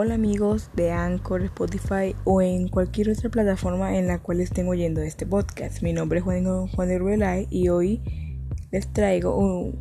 [0.00, 5.02] Hola amigos de Anchor, Spotify o en cualquier otra plataforma en la cual estén oyendo
[5.02, 5.82] este podcast.
[5.82, 8.00] Mi nombre es Juan, Juan de Ruelay y hoy
[8.70, 9.72] les traigo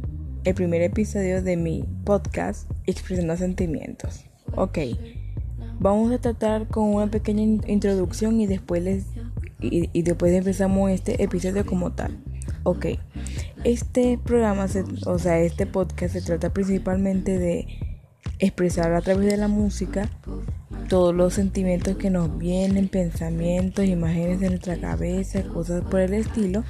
[0.43, 4.25] el primer episodio de mi podcast Expresando Sentimientos.
[4.55, 4.79] Ok,
[5.79, 9.06] vamos a tratar con una pequeña introducción y después les
[9.60, 12.18] y, después empezamos este episodio como tal.
[12.63, 12.88] Ok,
[13.63, 14.65] este programa,
[15.06, 17.87] o sea, este podcast se trata principalmente de
[18.40, 20.09] expresar a través de la música
[20.90, 26.63] todos los sentimientos que nos vienen, pensamientos, imágenes de nuestra cabeza, cosas por el estilo,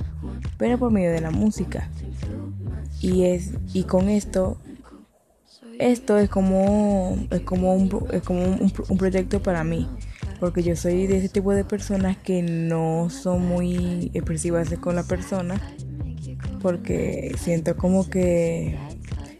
[0.57, 1.89] pero por medio de la música.
[2.99, 4.57] Y es y con esto
[5.79, 9.87] esto es como es como un, es como un, un proyecto para mí,
[10.39, 15.03] porque yo soy de ese tipo de personas que no son muy expresivas con la
[15.03, 15.61] persona
[16.61, 18.77] porque siento como que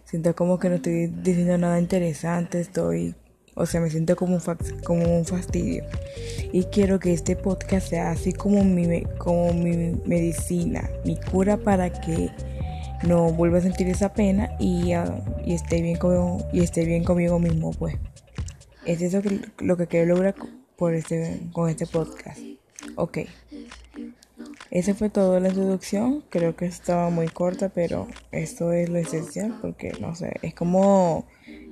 [0.07, 3.13] siento como que no estoy diciendo nada interesante, estoy,
[3.55, 4.41] o sea, me siento como un,
[4.83, 5.83] como un fastidio.
[6.53, 11.91] Y quiero que este podcast sea así como mi, como mi medicina, mi cura para
[11.91, 12.31] que
[13.05, 17.03] no vuelva a sentir esa pena y, uh, y esté bien conmigo, y esté bien
[17.03, 17.95] conmigo mismo, pues.
[18.85, 19.21] Es eso
[19.59, 20.35] lo que quiero lograr
[20.77, 22.39] por este, con este podcast.
[22.95, 23.19] Ok.
[24.71, 26.23] Esa fue toda la introducción.
[26.29, 31.25] Creo que estaba muy corta, pero esto es lo esencial porque no sé, es como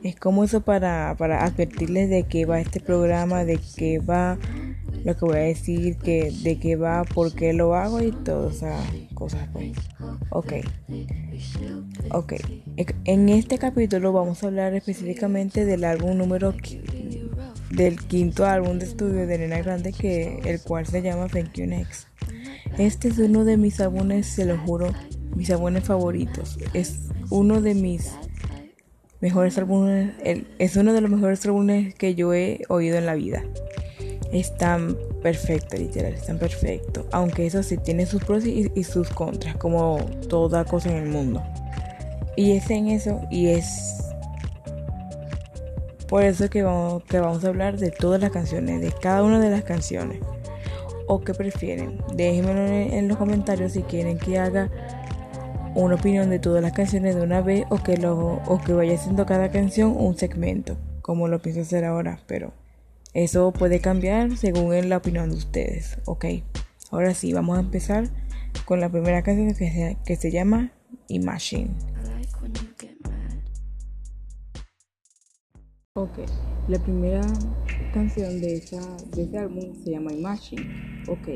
[0.04, 4.38] es como eso para, para advertirles de qué va este programa, de qué va
[5.04, 8.58] lo que voy a decir, que, de qué va, por qué lo hago y todas
[8.58, 9.48] esas cosas.
[9.52, 9.74] Pues.
[10.30, 10.54] Ok.
[12.12, 12.34] Ok.
[13.06, 16.54] En este capítulo vamos a hablar específicamente del álbum número
[17.72, 21.66] del quinto álbum de estudio de Elena Grande, que el cual se llama Thank You
[21.66, 22.08] Next.
[22.78, 24.92] Este es uno de mis álbumes, se lo juro,
[25.34, 26.58] mis álbumes favoritos.
[26.74, 28.12] Es uno de mis
[29.22, 30.12] mejores álbumes,
[30.60, 33.44] es uno de los mejores álbumes que yo he oído en la vida.
[34.34, 37.08] Es tan perfecto, literal, es tan perfecto.
[37.14, 41.42] Aunque eso sí tiene sus pros y, sus contras, como toda cosa en el mundo.
[42.36, 44.04] Y es en eso, y es
[46.10, 49.40] por eso que vamos, que vamos a hablar de todas las canciones, de cada una
[49.40, 50.20] de las canciones
[51.08, 52.00] o qué prefieren.
[52.14, 54.70] Déjenmelo en los comentarios si quieren que haga
[55.76, 59.26] una opinión de todas las canciones de una vez o que, o que vaya haciendo
[59.26, 62.54] cada canción un segmento, como lo pienso hacer ahora, pero
[63.14, 66.26] eso puede cambiar según la opinión de ustedes, ¿ok?
[66.92, 68.08] Ahora sí, vamos a empezar
[68.64, 70.72] con la primera canción que se, que se llama
[71.08, 71.72] Imagine.
[75.98, 76.20] Ok,
[76.68, 77.22] la primera
[77.94, 80.66] canción de, ese álbum se llama Imagine.
[81.08, 81.30] Ok,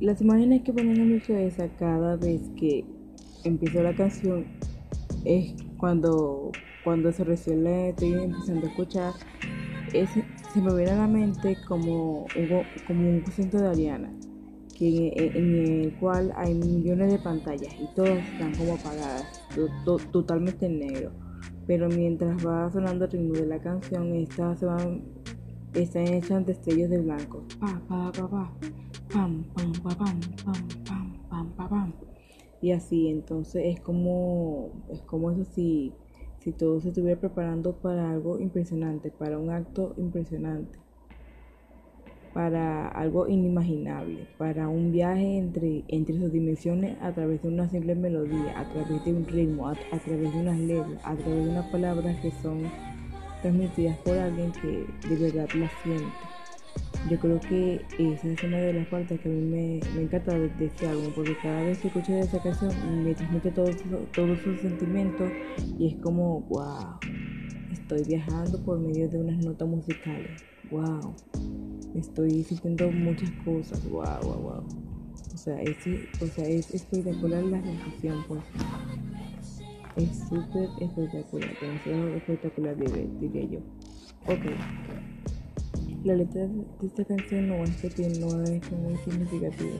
[0.00, 2.86] las imágenes que ponen en mi cabeza cada vez que
[3.44, 4.46] empiezo la canción
[5.26, 6.52] es cuando,
[6.82, 9.12] cuando se recién la estoy empezando a escuchar,
[9.92, 10.08] es,
[10.54, 12.28] se me viene a la mente como,
[12.86, 14.10] como un concierto de Ariana,
[14.80, 19.42] en, el cual hay millones de pantallas y todas están como apagadas,
[20.12, 21.27] totalmente en negro
[21.68, 25.02] pero mientras va sonando el ritmo de la canción, estas se van,
[25.74, 27.44] están hechas de destellos de blanco.
[27.60, 28.52] Pa, pa, pa, pa,
[29.12, 31.92] pam, pam, pa, pam, pam, pam, pam, pa, pam.
[32.62, 35.92] Y así, entonces es como, es como eso si,
[36.38, 40.87] si todo se estuviera preparando para algo impresionante, para un acto impresionante
[42.32, 47.94] para algo inimaginable, para un viaje entre, entre sus dimensiones a través de una simple
[47.94, 51.66] melodía, a través de un ritmo, a, través de unas letras, a través de unas
[51.66, 52.62] palabras que son
[53.42, 56.12] transmitidas por alguien que de verdad la siente.
[57.10, 60.36] Yo creo que esa es una de las partes que a mí me, me encanta
[60.36, 62.72] de, este álbum, porque cada vez que escucho esa canción
[63.04, 63.76] me transmite todos
[64.12, 65.30] todo sus sentimientos
[65.78, 66.98] y es como, wow,
[67.72, 71.14] estoy viajando por medio de unas notas musicales, wow
[71.94, 74.64] estoy sintiendo muchas cosas, wow, wow, wow.
[75.34, 75.76] O sea, es,
[76.20, 78.42] o sea, es espectacular la sensación, pues.
[79.96, 82.76] Es súper espectacular, demasiado espectacular,
[83.20, 83.58] diría yo.
[84.26, 84.44] Ok.
[86.04, 89.78] La letra de esta canción no es que no es muy significativa.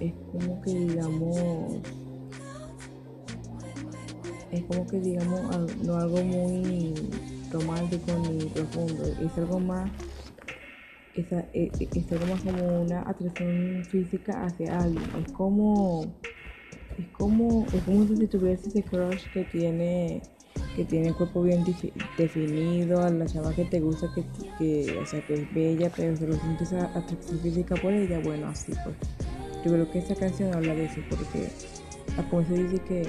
[0.00, 1.82] Es como que digamos
[4.50, 6.94] es como que digamos no algo muy
[7.52, 9.90] romántico ni profundo, es algo más
[11.20, 15.04] esa, e, e, es, como una atracción física hacia alguien.
[15.24, 16.04] Es como,
[16.98, 20.22] es como, es como si tuvieras ese crush que tiene,
[20.76, 21.64] que tiene el cuerpo bien
[22.16, 24.24] definido, a la chava que te gusta, que,
[24.58, 28.20] que, o sea, que es bella, pero solo sientes esa atracción física por ella.
[28.20, 28.96] Bueno, así pues.
[29.64, 31.48] Yo creo que esa canción habla de eso porque,
[32.30, 33.02] como se dice que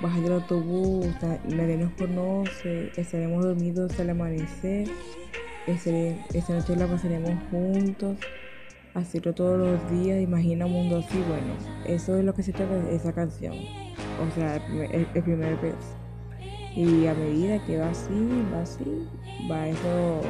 [0.00, 1.06] bajar del autobús,
[1.48, 4.10] nadie nos conoce, estaremos dormidos hasta el
[5.66, 8.18] amanecer, esta noche la pasaremos juntos,
[8.94, 11.54] hacerlo todos los días, imagina un mundo así, bueno,
[11.86, 15.74] eso es lo que se trata de esa canción, o sea, el, primer vez.
[16.76, 19.08] Y a medida que va así, va así,
[19.50, 20.20] va eso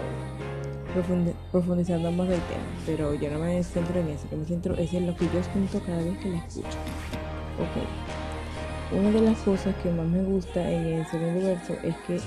[1.50, 4.92] profundizando más del tema, pero yo no me centro en eso, que me centro es
[4.92, 6.68] en lo que yo siento cada vez que la escucho.
[7.58, 8.96] Ok.
[8.96, 12.20] Una de las cosas que más me gusta en el segundo verso es que,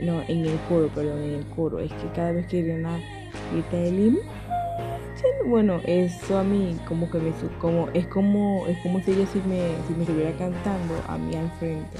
[0.00, 2.98] no, en el coro, perdón, en el coro, es que cada vez que una
[3.52, 4.20] grita el himno,
[5.46, 9.38] bueno, eso a mí como que me como es como es como si ella si
[9.40, 11.98] me si me estuviera cantando a mí al frente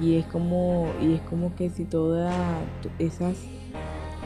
[0.00, 2.34] y es como y es como que si todas
[2.98, 3.36] esas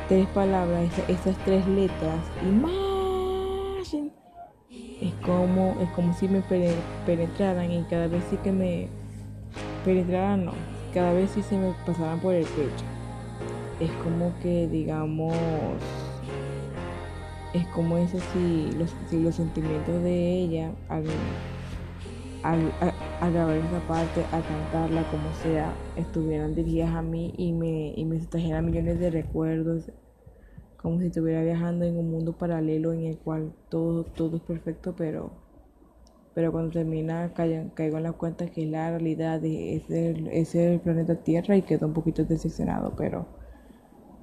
[0.08, 4.10] tres palabras, esas, tres letras, imagine,
[5.00, 6.42] es como, es como si me
[7.06, 8.88] penetraran y cada vez sí que me
[9.84, 10.52] penetraran, no,
[10.92, 12.84] cada vez sí se me pasaran por el pecho.
[13.80, 15.34] Es como que, digamos,
[17.54, 21.04] es como eso si los, si los sentimientos de ella al,
[22.44, 28.04] al, grabar esa parte, a cantarla, como sea, estuvieran dirigidas a mí y me, y
[28.04, 29.90] me trajeran millones de recuerdos,
[30.76, 34.94] como si estuviera viajando en un mundo paralelo en el cual todo, todo es perfecto,
[34.96, 35.30] pero,
[36.34, 41.14] pero cuando termina caigo, en la cuenta que la realidad es el, es el planeta
[41.22, 43.26] Tierra y quedo un poquito decepcionado, pero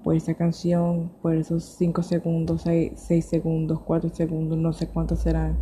[0.03, 5.59] por esa canción, por esos 5 segundos, 6 segundos, 4 segundos, no sé cuántos serán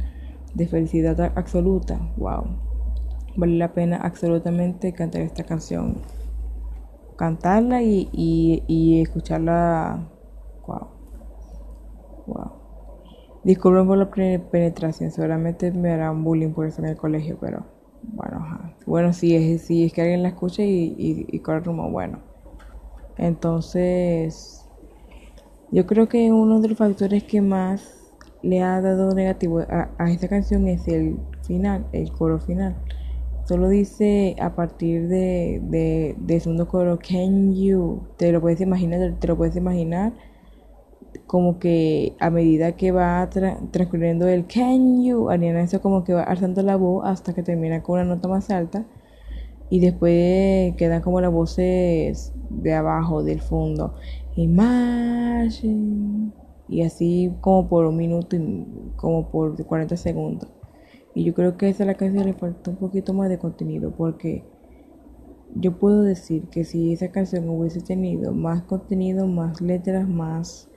[0.54, 2.00] de felicidad absoluta.
[2.18, 2.46] Wow.
[3.36, 5.98] Vale la pena absolutamente cantar esta canción.
[7.18, 10.08] Cantarla y, y, escucharla.
[10.66, 10.88] Wow.
[12.28, 12.52] Wow.
[13.44, 15.12] Disculpen por la penetración.
[15.12, 17.66] Seguramente me harán bullying por eso en el colegio, pero
[18.02, 21.90] bueno, bueno, si es, si es que alguien la escucha y, y, y corre rumbo,
[21.90, 22.29] bueno.
[23.20, 24.66] Entonces,
[25.72, 28.00] yo creo que uno de los factores que más
[28.42, 32.76] le ha dado negativo a, esta canción es el final, el coro final.
[33.46, 39.28] Solo dice a partir de, de, segundo coro, can you, te lo puedes imaginar, te
[39.28, 40.14] lo puedes imaginar
[41.26, 46.24] como que a medida que va transcurriendo el can you, Ariana eso como que va
[46.24, 48.86] alzando la voz hasta que termina con una nota más alta
[49.70, 53.96] y después quedan como las voces de abajo, del fondo.
[54.36, 56.32] Imagine
[56.68, 60.50] y así como por un minuto y como por 40 segundos.
[61.16, 63.92] Y yo creo que a esa la canción le falta un poquito más de contenido
[63.92, 64.46] porque
[65.56, 70.70] yo puedo decir que si esa canción hubiese tenido más contenido, más letras, más,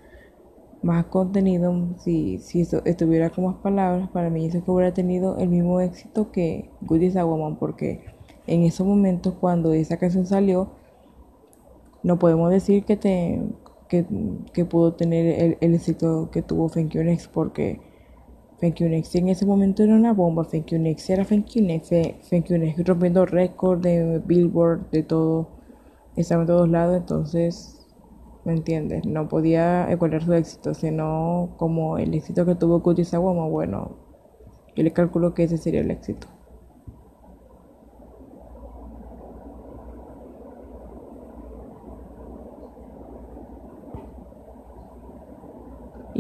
[0.83, 5.50] más contenido, si, si estuviera con más palabras, para mí eso que hubiera tenido el
[5.50, 7.27] mismo éxito que Good is a
[7.59, 8.05] porque
[8.47, 10.71] en esos momentos cuando esa canción salió,
[12.03, 13.41] no podemos decir que te
[14.53, 17.81] que, pudo tener el, éxito que tuvo Thank You Next porque
[18.61, 21.65] Thank You Next en ese momento era una bomba, Thank You Next era Thank You
[21.65, 21.93] Next,
[22.31, 25.49] Thank You Next rompiendo récord de Billboard, de todo,
[26.17, 27.87] estaba en todos lados, entonces,
[28.44, 29.05] ¿me entiendes?
[29.05, 33.97] No podía igualar su éxito, sino como el éxito que tuvo Cutie Sawama, bueno,
[34.75, 36.29] yo le calculo que ese sería el éxito.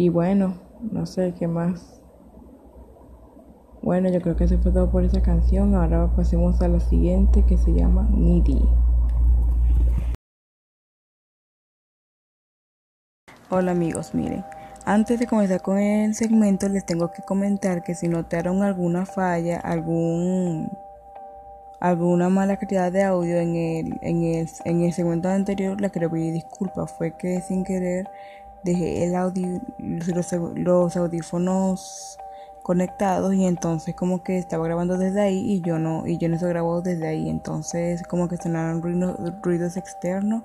[0.02, 0.56] Y bueno,
[0.90, 2.02] no sé qué más.
[3.82, 5.76] Bueno, yo creo que eso fue todo por esa canción.
[5.76, 8.68] Ahora pasemos a la siguiente que se llama Needy.
[13.48, 14.44] Hola amigos, miren.
[14.84, 19.60] Antes de comenzar con el segmento les tengo que comentar que si notaron alguna falla,
[19.60, 20.68] algún
[21.78, 26.10] alguna mala calidad de audio en el, en el, en el segmento anterior, les quiero
[26.10, 26.92] pedir disculpas.
[26.92, 28.08] Fue que sin querer
[28.64, 32.18] dejé el audio, los, audífonos
[32.62, 36.38] conectados y entonces como que estaba grabando desde ahí y yo no y yo no
[36.38, 37.28] se grabó desde ahí.
[37.28, 40.44] Entonces como que sonaron ruidos, ruidos externos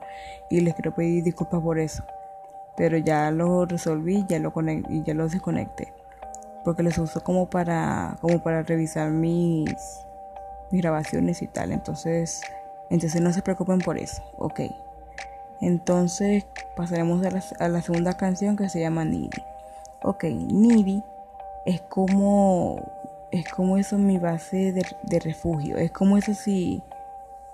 [0.49, 2.03] y les quiero pedir disculpas por eso.
[2.75, 4.53] Pero ya lo resolví ya lo
[4.89, 5.93] y ya lo desconecté.
[6.63, 9.75] Porque los uso como para como para revisar mis
[10.71, 11.71] mis grabaciones y tal.
[11.71, 12.41] Entonces
[12.89, 14.23] entonces no se preocupen por eso.
[14.37, 14.61] Ok
[15.61, 16.45] entonces
[16.75, 17.23] pasaremos
[17.59, 19.41] a la, segunda canción que se llama Needy.
[20.03, 21.03] Ok, Needy
[21.65, 22.81] es como
[23.31, 25.77] es como eso mi base de, refugio.
[25.77, 26.81] Es como eso si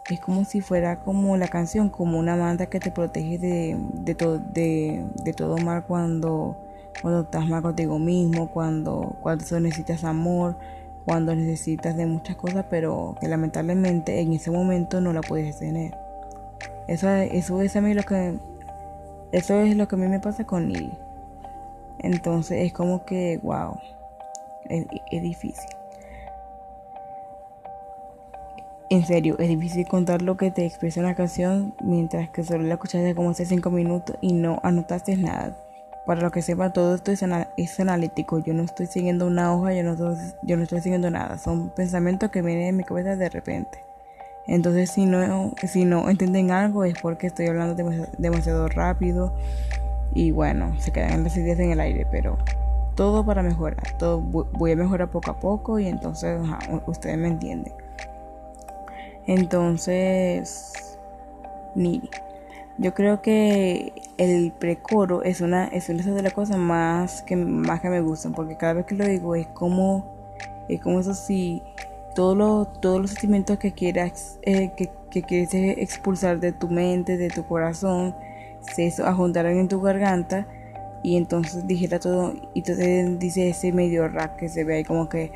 [0.09, 5.05] es como si fuera como la canción, como una manta que te protege de, de,
[5.23, 6.57] de, todo mal cuando,
[7.01, 10.57] cuando estás mal contigo mismo, cuando, cuando necesitas amor,
[11.05, 16.02] cuando necesitas de muchas cosas, pero que lamentablemente en ese momento no la puedes tener.
[16.87, 18.33] Eso, eso es a mí lo que
[19.33, 20.91] eso es lo que a mí me pasa con Nili.
[21.97, 23.75] Entonces es como que, wow,
[24.69, 25.69] es, difícil.
[28.91, 32.75] En serio, es difícil contar lo que te expresa una canción mientras que solo la
[32.75, 35.57] escuchaste como hace 5 minutos y no anotaste nada.
[36.05, 38.37] Para lo que sepa, todo esto es, analítico.
[38.37, 41.39] Yo no estoy siguiendo una hoja, yo no, estoy, yo no estoy siguiendo nada.
[41.39, 43.83] Son pensamientos que vienen en mi cabeza de repente.
[44.47, 47.75] Entonces, si no, si no entienden algo, es porque estoy hablando
[48.17, 49.33] demasiado, rápido.
[50.13, 52.37] Y bueno, se quedan las ideas en el aire, pero
[52.95, 53.97] todo para mejorar.
[53.97, 56.39] Todo voy a mejorar poco a poco y entonces
[56.85, 57.73] ustedes me entienden.
[59.25, 60.99] Entonces,
[61.75, 62.09] Niri.
[62.79, 67.81] Yo creo que el precoro es una, es una de las cosas más que, más
[67.81, 70.03] que me gustan, porque cada vez que lo digo es como,
[70.67, 71.61] es como eso si
[72.15, 77.17] todos los, todos los sentimientos que quieras, eh, que, que, quieres expulsar de tu mente,
[77.17, 78.15] de tu corazón,
[78.61, 80.47] se juntaran en tu garganta
[81.03, 85.09] y entonces dijera todo y entonces dice ese medio rap que se ve ahí como
[85.09, 85.31] que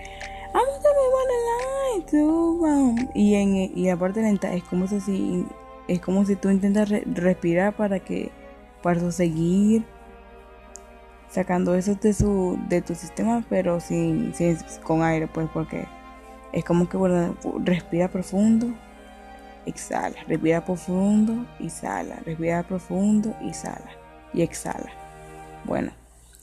[3.13, 5.45] y en y la parte lenta es como si
[5.87, 8.31] es como si tú intentas respirar para que
[8.81, 9.85] para seguir
[11.29, 15.85] sacando eso de su de tu sistema pero sin, sin con aire pues porque
[16.57, 18.73] es como que bueno, respira profundo
[19.67, 23.91] exhala respira profundo exhala respira profundo exhala
[24.33, 24.91] y exhala
[25.65, 25.91] bueno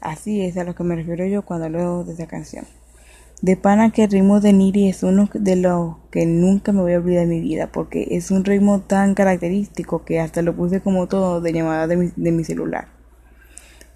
[0.00, 2.64] así es a lo que me refiero yo cuando hablo de esta canción
[3.42, 6.92] de pana que el ritmo de Niri es uno de los que nunca me voy
[6.92, 10.80] a olvidar de mi vida porque es un ritmo tan característico que hasta lo puse
[10.80, 12.93] como todo de llamada de mi, de mi celular.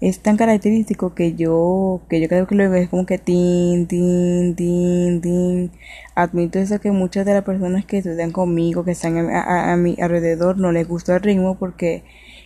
[0.01, 4.55] Es tan característico que yo, que yo creo que veo es como que tin, tin,
[4.55, 5.71] tin, tin.
[6.15, 9.97] Admito eso que muchas de las personas que estudian conmigo, que están a, a mi
[10.01, 12.03] alrededor, no les gusta el ritmo porque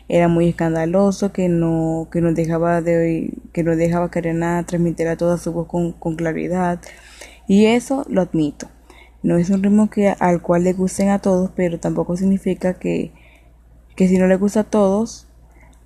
[0.10, 5.08] era muy escandaloso, que no, que no dejaba de que no dejaba que nada transmitir
[5.08, 6.80] a toda su voz con, claridad.
[7.48, 8.68] Y eso lo admito.
[9.24, 13.12] No es un ritmo que al cual le gusten a todos, pero tampoco significa que,
[13.96, 15.28] que si no le gusta a todos,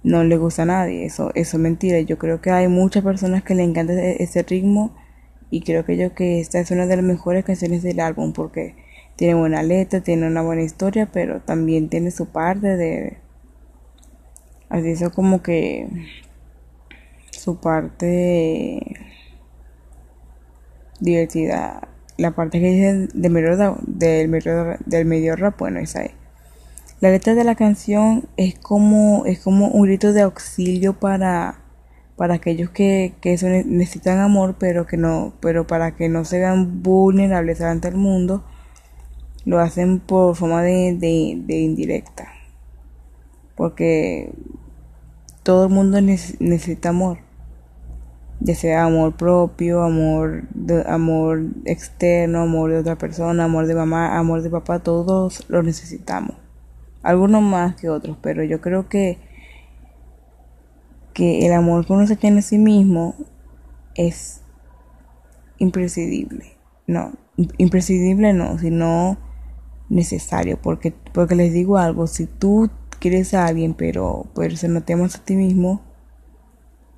[0.07, 1.05] no le gusta a nadie.
[1.05, 1.99] Eso, eso es mentira.
[2.01, 4.95] Yo creo que hay muchas personas que le encanta ese ritmo
[5.49, 8.75] y creo que yo que esta es una de las mejores canciones del álbum porque
[9.15, 13.17] tiene buena letra, tiene una buena historia, pero también tiene su parte de
[14.69, 15.87] Así eso como que
[17.31, 18.81] su parte
[20.99, 21.87] divertida.
[22.17, 26.11] La parte que dice del medio, del medio, del medio rap, bueno, esa es.
[26.99, 31.59] La letra de la canción es como, es como un grito de auxilio para,
[32.15, 33.37] para aquellos que, que
[33.67, 38.43] necesitan amor, pero que no, pero para que no se vean vulnerables ante el mundo,
[39.45, 42.29] lo hacen por forma de, de, indirecta.
[43.55, 44.33] Porque
[45.43, 47.19] todo el mundo necesita amor.
[48.39, 54.17] Ya sea amor propio, amor, de, amor externo, amor de otra persona, amor de mamá,
[54.17, 56.46] amor de papá, todos lo necesitamos.
[57.03, 59.17] Algunos más que otros, pero yo creo que,
[61.13, 63.15] que el amor que uno se tiene a sí mismo
[63.95, 64.41] es
[65.57, 66.57] imprescindible.
[66.87, 67.13] No,
[67.57, 69.17] imprescindible no, sino
[69.89, 70.61] necesario.
[70.61, 75.15] Porque, porque les digo algo, si tú quieres a alguien, pero, pero se no temas
[75.15, 75.81] a ti mismo,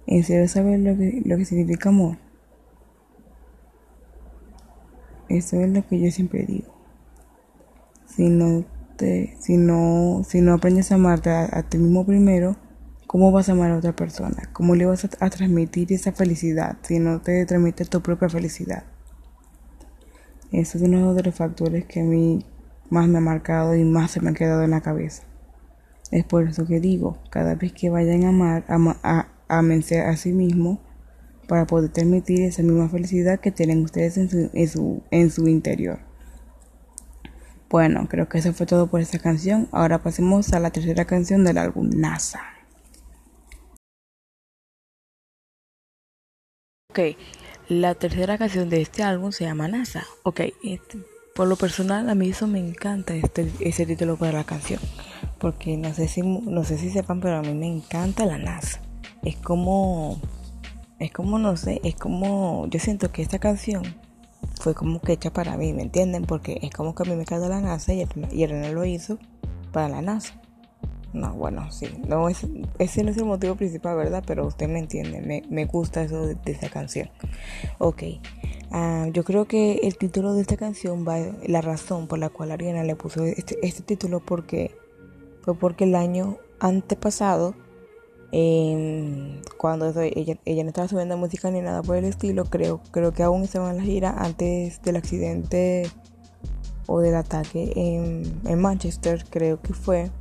[0.08, 2.18] ¿en serio sabes lo que, lo que significa amor?
[5.28, 6.74] Eso es lo que yo siempre digo.
[8.08, 8.66] Si no
[9.00, 12.56] si no, si no aprendes a amarte a, ti mismo primero,
[13.08, 14.50] ¿cómo vas a amar a otra persona?
[14.54, 18.84] ¿Cómo le vas a, transmitir esa felicidad si no te transmites tu propia felicidad?
[20.52, 22.46] Eso es uno de los factores que a mí
[22.90, 25.24] más me ha marcado y más se me ha quedado en la cabeza.
[26.12, 30.34] Es por eso que digo, cada vez que vayan a amar, a, a, a sí
[30.34, 30.82] mismo,
[31.48, 35.48] para poder transmitir esa misma felicidad que tienen ustedes en su, en su, en su
[35.48, 36.09] interior.
[37.70, 39.68] Bueno, creo que eso fue todo por esta canción.
[39.72, 42.42] Ahora pasemos a la tercera canción del álbum NASA.
[46.90, 47.00] Ok,
[47.68, 50.04] la tercera canción de este álbum se llama NASA.
[50.24, 50.98] Ok, este,
[51.36, 54.82] por lo personal a mí eso me encanta este, ese título para la canción
[55.40, 58.82] porque no sé si no sé si sepan, pero a mí me encanta la NASA.
[59.24, 60.20] Es como
[61.00, 63.84] es como no sé, es como yo siento que esta canción
[64.60, 66.26] fue como que hecha para mí, ¿me entienden?
[66.26, 69.18] Porque es como que a mí me encanta la NASA y, y René lo hizo
[69.72, 70.34] para la NASA.
[71.12, 72.46] No, bueno, sí, no es,
[72.78, 74.24] ese no es el motivo principal, ¿verdad?
[74.28, 77.10] Pero usted me entiende, me, me gusta eso de, esa canción.
[77.80, 78.04] Ok,
[78.72, 81.18] Ah, yo creo que el título de esta canción va,
[81.48, 84.76] la razón por la cual Ariana le puso este, este título porque
[85.42, 87.56] fue porque el año antepasado,
[88.32, 93.12] eh, cuando ella, ella, no estaba subiendo música ni nada por el estilo, creo, creo
[93.14, 95.90] que aún estaba en la gira antes del accidente
[96.88, 100.12] o del ataque en, en Manchester, creo que fue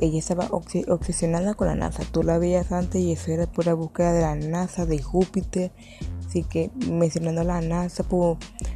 [0.00, 2.02] ella estaba obsesionada con la NASA.
[2.10, 5.70] Tú la veías antes y eso era pura búsqueda de la NASA, de Júpiter.
[6.36, 8.04] Así que mencionando la NASA,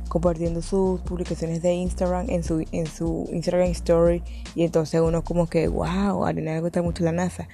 [0.08, 4.22] compartiendo sus publicaciones de Instagram en su, en su Instagram Story.
[4.54, 7.48] Y entonces uno como que, wow, a Arena le gusta mucho la NASA.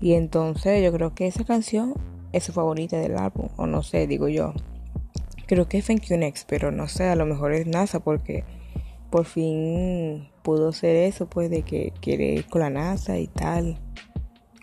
[0.00, 1.94] Y entonces yo creo que esa canción
[2.32, 3.48] es su favorita del álbum.
[3.56, 4.54] O no sé, digo yo.
[5.48, 8.44] Creo que es Thank You Next, pero no sé, a lo mejor es NASA porque
[9.10, 13.80] por fin pudo ser eso, pues de que quiere ir con la NASA y tal.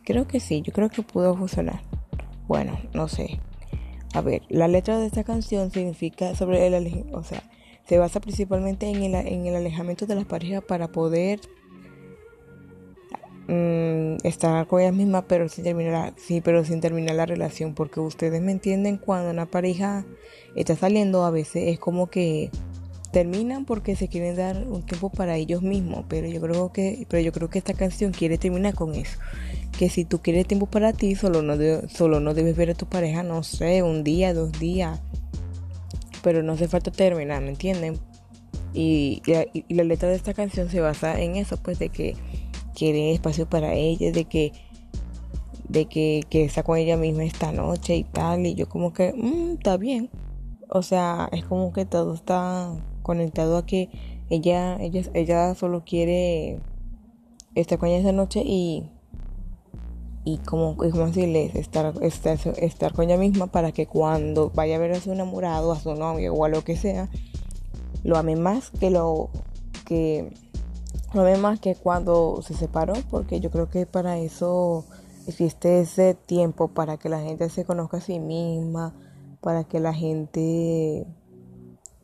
[0.05, 1.81] Creo que sí, yo creo que pudo funcionar.
[2.47, 3.41] Bueno, no sé.
[4.13, 7.43] A ver, la letra de esta canción significa sobre el, o sea,
[7.87, 11.39] se basa principalmente en el, en el alejamiento de las parejas para poder
[13.47, 17.99] mm, estar con ellas mismas, pero sin terminar, sí, pero sin terminar la relación, porque
[17.99, 20.05] ustedes me entienden cuando una pareja
[20.55, 22.49] está saliendo, a veces es como que
[23.11, 27.21] terminan porque se quieren dar un tiempo para ellos mismos, pero yo creo que pero
[27.21, 29.17] yo creo que esta canción quiere terminar con eso,
[29.77, 31.55] que si tú quieres tiempo para ti, solo no
[31.89, 34.99] solo no debes ver a tu pareja, no sé, un día, dos días,
[36.21, 37.99] pero no hace falta terminar, ¿me entienden?
[38.73, 39.21] Y,
[39.69, 42.15] la letra de esta canción se basa en eso, pues de que
[42.75, 44.53] quiere espacio para ella, de que
[45.67, 49.13] de que, que está con ella misma esta noche y tal, y yo como que,
[49.13, 50.09] mm, está bien.
[50.69, 52.73] O sea, es como que todo está
[53.07, 53.89] conectado a que
[54.29, 56.59] ella, ella, ella solo quiere
[57.55, 58.91] estar con ella esa noche y,
[60.23, 64.79] y como, como decirles, estar, estar, estar con ella misma para que cuando vaya a
[64.79, 67.09] ver a su enamorado, a su novio o a lo que sea,
[68.03, 69.29] lo ame más que lo
[69.85, 70.31] que
[71.13, 74.85] lo ame más que cuando se separó, porque yo creo que para eso
[75.25, 78.93] existe ese tiempo para que la gente se conozca a sí misma,
[79.41, 81.07] para que la gente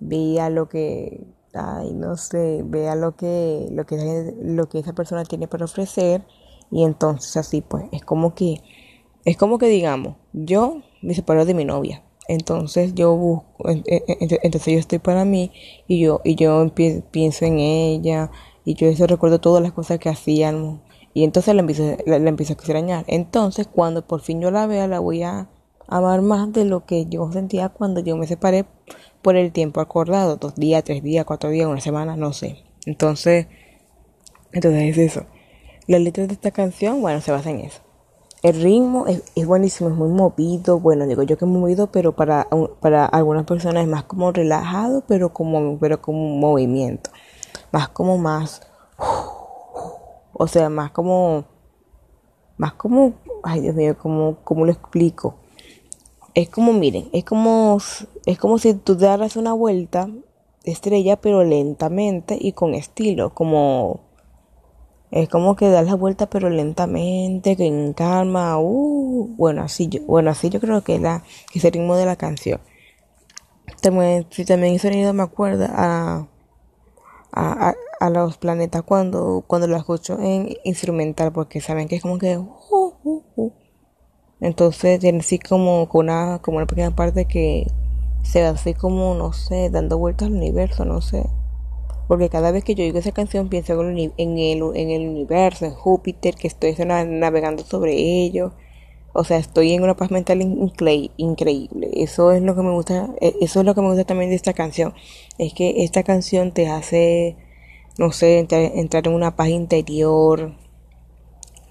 [0.03, 5.23] vea lo que, ay, no sé, vea lo que, lo que, lo que esa persona
[5.23, 6.25] tiene para ofrecer
[6.71, 8.61] y entonces así pues es como que,
[9.25, 14.79] es como que digamos, yo me separo de mi novia, entonces yo busco, entonces yo
[14.79, 15.51] estoy para mí
[15.87, 16.65] y yo, y yo
[17.11, 18.31] pienso en ella
[18.65, 20.79] y yo eso recuerdo todas las cosas que hacíamos
[21.13, 23.05] y entonces la empiezo, la, la empiezo a extrañar.
[23.07, 25.49] Entonces cuando por fin yo la vea la voy a
[25.87, 28.65] amar más de lo que yo sentía cuando yo me separé
[29.23, 32.63] por el tiempo acordado, dos días, tres días, cuatro días, una semana, no sé.
[32.85, 33.47] Entonces,
[34.51, 35.25] entonces es eso.
[35.87, 37.81] La letra de esta canción, bueno, se basa en eso.
[38.43, 40.79] El ritmo es, buenísimo, es muy movido.
[40.79, 42.47] Bueno, digo yo que es movido, pero para,
[42.81, 47.09] para algunas personas es más como relajado, pero como, pero como un movimiento.
[47.71, 48.61] Más como más.
[50.33, 51.45] O sea, más como.
[52.57, 53.13] Más como.
[53.43, 55.35] Ay, Dios mío, como, como lo explico
[56.35, 57.77] es como, miren, es como,
[58.25, 60.09] es como si tú daras una vuelta
[60.63, 64.01] estrella, pero lentamente y con estilo, como,
[65.11, 70.01] es como que das la vuelta, pero lentamente, que en calma, uh, bueno, así yo,
[70.05, 72.61] bueno, así yo creo que la, que es el ritmo de la canción.
[73.81, 76.27] También, también el sonido me acuerda a,
[77.31, 82.17] a, a, los planetas cuando, cuando lo escucho en instrumental, porque saben que es como
[82.17, 83.62] que, uh, uh, uh
[84.43, 87.67] entonces tiene así como una, como una pequeña parte que
[88.23, 91.23] se va así como, no sé, dando vueltas al universo, no sé.
[92.09, 94.37] Porque cada vez que yo oigo esa canción pienso en el, en
[94.91, 98.51] el universo, en Júpiter, que estoy navegando sobre ello.
[99.13, 101.89] O sea, estoy en una paz mental increíble.
[101.93, 104.35] Eso es lo que me gusta, e, eso es lo que me gusta también de
[104.35, 104.93] esta canción.
[105.37, 107.37] Es que esta canción te hace,
[107.97, 110.53] no sé, entrar, entrar en una paz interior,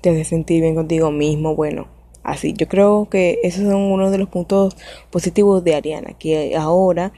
[0.01, 2.55] te hace sentir bien contigo mismo, bueno así.
[2.55, 4.77] Yo creo que esos son uno de los puntos
[5.11, 7.13] positivos de Ariana, que ahora,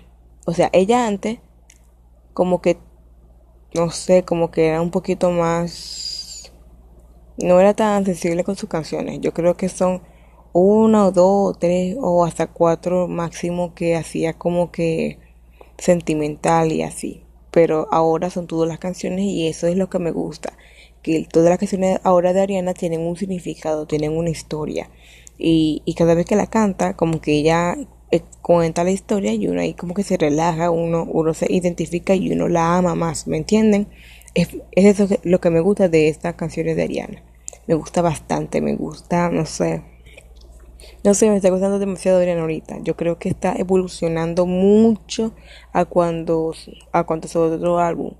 [0.46, 1.38] o sea, ella antes,
[2.32, 2.78] como que,
[3.74, 6.52] no sé, como que era un poquito más,
[7.38, 9.20] no era tan sensible con sus canciones.
[9.20, 10.02] Yo creo que son
[10.52, 15.18] una o dos o tres o hasta cuatro máximo que hacía como que
[15.78, 17.24] sentimental y así.
[17.50, 20.52] Pero ahora son todas las canciones y eso es lo que me gusta
[21.04, 24.90] que todas las canciones ahora de Ariana tienen un significado, tienen una historia.
[25.38, 27.76] Y, y cada vez que la canta, como que ella
[28.10, 32.14] eh, cuenta la historia y uno ahí como que se relaja, uno, uno se identifica
[32.14, 33.86] y uno la ama más, ¿me entienden?
[34.34, 37.22] Es, es eso lo que me gusta de estas canciones de Ariana.
[37.66, 39.82] Me gusta bastante, me gusta, no sé.
[41.02, 42.78] No sé, me está gustando demasiado Adriana ahorita.
[42.82, 45.34] Yo creo que está evolucionando mucho
[45.72, 46.54] a cuando
[46.92, 48.12] a cuando se otro álbum,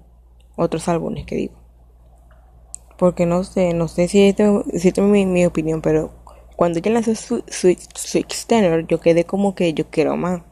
[0.56, 1.63] otros álbumes que digo.
[2.96, 6.10] Porque no sé, no sé si esto, si esto es mi, mi opinión, pero
[6.56, 10.42] cuando ella lanzó Switch Tenor, yo quedé como que yo quiero más.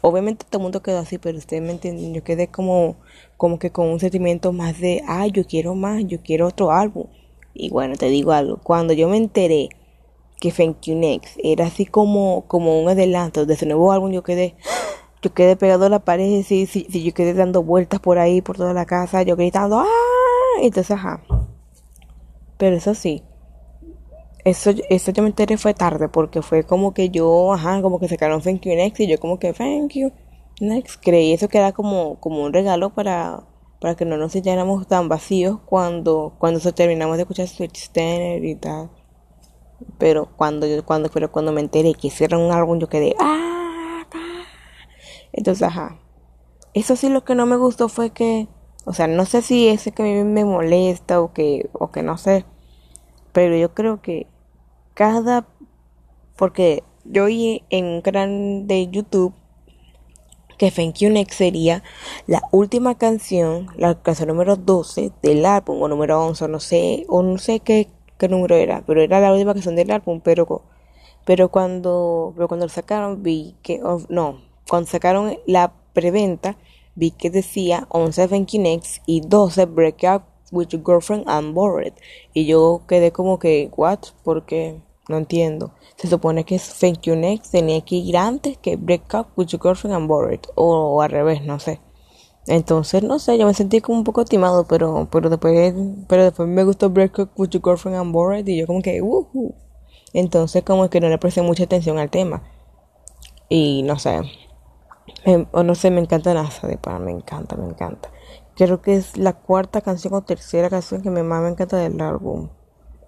[0.00, 2.96] Obviamente todo el mundo quedó así, pero ustedes me entienden, yo quedé como,
[3.36, 7.06] como que con un sentimiento más de, ay, yo quiero más, yo quiero otro álbum.
[7.54, 9.68] Y bueno, te digo algo, cuando yo me enteré
[10.40, 14.24] que Thank You Next era así como, como un adelanto de su nuevo álbum, yo
[14.24, 14.56] quedé,
[15.22, 18.40] yo quedé pegado a la pared, sí, sí, sí, yo quedé dando vueltas por ahí,
[18.40, 19.86] por toda la casa, yo gritando, ¡ah!
[20.60, 21.22] Entonces, ajá.
[22.62, 23.24] Pero eso sí,
[24.44, 28.06] eso, eso yo me enteré fue tarde porque fue como que yo, ajá, como que
[28.06, 30.12] sacaron Thank You Next y yo como que Thank You
[30.60, 31.00] Next.
[31.02, 33.42] Creí eso que era como, como un regalo para,
[33.80, 38.54] para que no nos sintiéramos tan vacíos cuando, cuando terminamos de escuchar Switch Tenor y
[38.54, 38.90] tal.
[39.98, 44.06] Pero cuando yo, cuando, pero cuando me enteré que hicieron un álbum yo quedé, ah,
[45.32, 45.98] entonces ajá.
[46.74, 48.46] Eso sí lo que no me gustó fue que,
[48.84, 52.04] o sea, no sé si ese que a mí me molesta o que, o que
[52.04, 52.46] no sé,
[53.32, 54.26] pero yo creo que
[54.94, 55.46] cada,
[56.36, 59.34] porque yo oí en un canal de YouTube
[60.58, 61.82] que Thank You Next sería
[62.26, 67.22] la última canción, la canción número 12 del álbum, o número 11, no sé, o
[67.22, 70.62] no sé qué, qué número era, pero era la última canción del álbum, pero,
[71.24, 76.56] pero cuando, pero cuando lo sacaron vi que, no, cuando sacaron la preventa,
[76.94, 81.54] vi que decía 11 Thank You Next y 12 Break Up with your girlfriend and
[81.54, 81.94] bored.
[82.34, 83.98] Y yo quedé como que, what?
[84.22, 85.72] Porque no entiendo.
[85.96, 89.46] Se supone que es thank you next tenía que ir antes que break up with
[89.48, 90.40] your girlfriend and bored.
[90.54, 91.80] O, al revés, no sé.
[92.46, 95.74] Entonces, no sé, yo me sentí como un poco timado, pero, pero después,
[96.08, 98.46] pero después me gustó break up with your girlfriend and bored.
[98.46, 99.54] Y yo como que, uh,
[100.12, 102.42] Entonces como que no le presté mucha atención al tema.
[103.48, 104.20] Y no sé.
[105.52, 108.10] o no sé, me encanta NASA de para, me encanta, me encanta.
[108.56, 112.00] Creo que es la cuarta canción o tercera canción que me más me encanta del
[112.00, 112.48] álbum.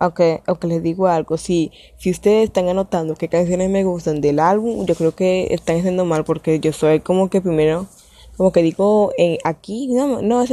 [0.00, 4.40] Aunque, aunque les digo algo, si, si ustedes están anotando qué canciones me gustan del
[4.40, 7.86] álbum, yo creo que están haciendo mal porque yo soy como que primero,
[8.36, 10.44] como que digo en, aquí, no, no,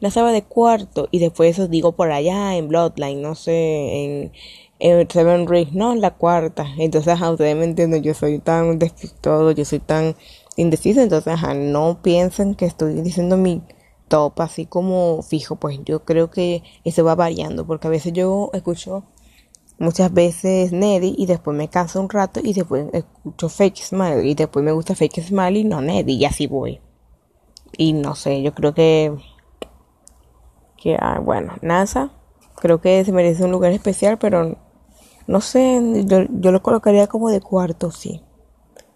[0.00, 4.32] la sabe de cuarto y después eso digo por allá en Bloodline, no sé, en,
[4.78, 6.66] en Seven Rings, no, la cuarta.
[6.78, 10.16] Entonces, ajá, ustedes me entienden, yo soy tan despistado, yo soy tan
[10.56, 13.62] indeciso, entonces, ajá, no piensen que estoy diciendo mi
[14.12, 18.50] top así como fijo, pues yo creo que eso va variando, porque a veces yo
[18.52, 19.04] escucho
[19.78, 24.34] muchas veces Neddy y después me canso un rato y después escucho Fake Smile y
[24.34, 26.82] después me gusta Fake Smile y no Neddy y así voy.
[27.78, 29.16] Y no sé, yo creo que
[30.76, 32.12] que ah, bueno, NASA
[32.56, 34.58] creo que se merece un lugar especial, pero
[35.26, 38.20] no sé, yo, yo lo colocaría como de cuarto, sí.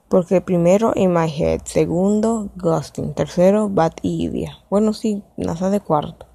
[0.09, 4.59] Porque primero In My Head, segundo Ghosting, tercero Bad Idea.
[4.71, 6.27] Bueno, sí, NASA de cuarto.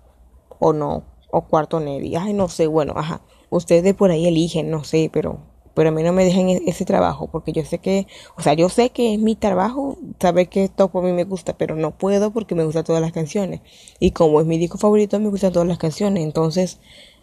[0.59, 2.15] O no, o cuarto Neddy.
[2.15, 3.21] Ay, no sé, bueno, ajá.
[3.49, 5.39] Ustedes por ahí eligen, no sé, pero
[5.73, 8.53] pero a mí no me dejen e-, ese trabajo porque yo sé que, o sea,
[8.53, 11.91] yo sé que es mi trabajo saber que esto por mí me gusta, pero no
[11.97, 13.61] puedo porque me gustan todas las canciones.
[13.99, 16.23] Y como es mi disco favorito, me gustan todas las canciones.
[16.23, 16.79] Entonces,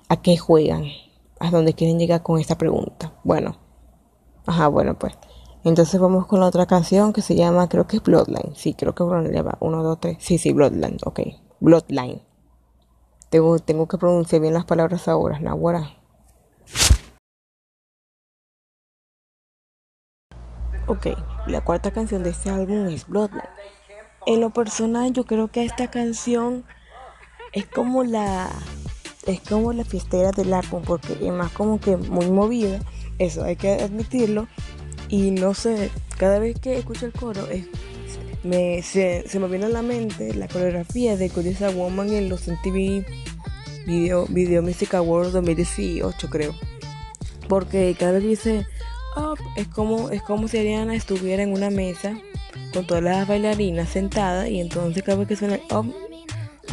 [0.08, 0.84] ¿a qué juegan?
[1.40, 3.12] ¿A dónde quieren llegar con esta pregunta?
[3.24, 3.58] Bueno,
[4.46, 5.14] ajá, bueno, pues.
[5.68, 8.54] Entonces vamos con la otra canción que se llama, creo que es Bloodline.
[8.54, 9.58] Sí, creo que Bloodline va.
[9.60, 10.16] Uno, dos, tres.
[10.18, 10.96] Sí, sí, Bloodline.
[11.04, 11.20] Ok.
[11.60, 12.22] Bloodline.
[13.28, 15.38] Tengo, tengo que pronunciar bien las palabras ahora.
[15.40, 15.90] Nahuara.
[20.86, 21.08] Ok,
[21.46, 23.42] la cuarta canción de este álbum es Bloodline.
[24.24, 26.64] En lo personal, yo creo que esta canción
[27.52, 28.48] es como la
[29.26, 32.80] es como la fiestera del álbum porque es más como que muy movida,
[33.18, 34.48] eso hay que admitirlo,
[35.08, 37.46] y no sé, cada vez que escucho el coro
[38.44, 43.04] me, se, me viene a la mente la coreografía de Codiza Woman en los MTV
[43.86, 46.54] Video, Video Music Awards 2018 creo.
[47.48, 48.66] Porque cada vez dice
[49.16, 52.18] up es como, es como si Ariana estuviera en una mesa
[52.72, 55.86] con todas las bailarinas sentadas y entonces cada vez que suena up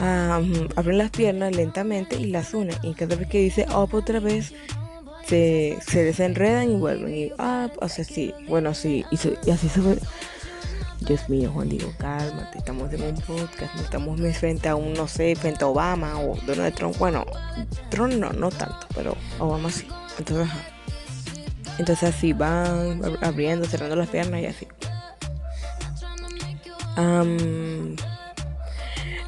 [0.02, 4.20] um, abren las piernas lentamente y las une y cada vez que dice up otra
[4.20, 4.54] vez
[5.28, 7.16] se, se desenredan y vuelven.
[7.16, 9.16] Y, ah, o sea, sí, bueno, sí, y,
[9.50, 9.98] así se fue.
[11.02, 15.08] Dios mío, Juan, digo, cálmate, estamos en un podcast, no estamos frente a un, no
[15.08, 16.98] sé, frente a Obama o Donald Trump.
[16.98, 17.26] Bueno,
[17.90, 19.88] Trump no, no tanto, pero Obama sí.
[20.18, 20.76] Entonces, ajá.
[21.78, 24.68] Entonces así van abriendo, cerrando las piernas y así.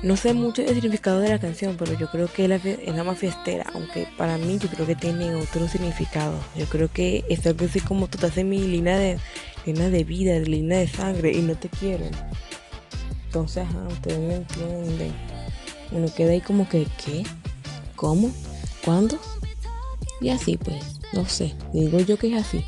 [0.04, 3.18] No sé mucho el significado de la canción, pero yo creo que es la, más
[3.18, 6.40] fiestera, aunque para mí yo creo que tiene otro significado.
[6.56, 9.18] Yo creo que es algo así como tú te haces mi línea de,
[9.66, 12.12] línea de vida, línea de sangre y no te quieren.
[13.26, 15.14] Entonces, ajá, ustedes me entienden.
[15.92, 17.24] Uno queda ahí como que, ¿qué?
[17.96, 18.32] ¿Cómo?
[18.86, 19.18] ¿Cuándo?
[20.22, 20.84] Y así pues,
[21.14, 22.64] no sé, digo yo que es así.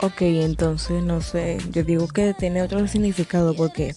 [0.00, 3.94] Ok, entonces no sé, yo digo que tiene otro significado porque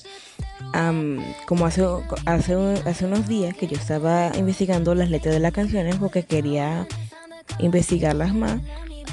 [1.45, 1.85] como hace,
[2.25, 6.87] hace, hace unos días que yo estaba investigando las letras de las canciones porque quería
[7.59, 8.61] investigarlas más,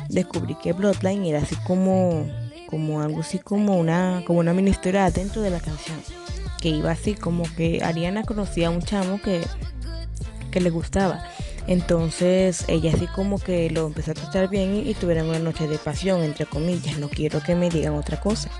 [0.08, 2.26] descubrí que Bloodline era así como,
[2.68, 4.74] como algo así como una, como una mini
[5.14, 5.98] dentro de la canción.
[6.60, 9.42] Que iba así como que Ariana conocía a un chamo que,
[10.50, 11.24] que le gustaba.
[11.66, 15.66] Entonces ella así como que lo empezó a tratar bien y, y tuvieron una noche
[15.66, 16.98] de pasión, entre comillas.
[16.98, 18.50] No quiero que me digan otra cosa.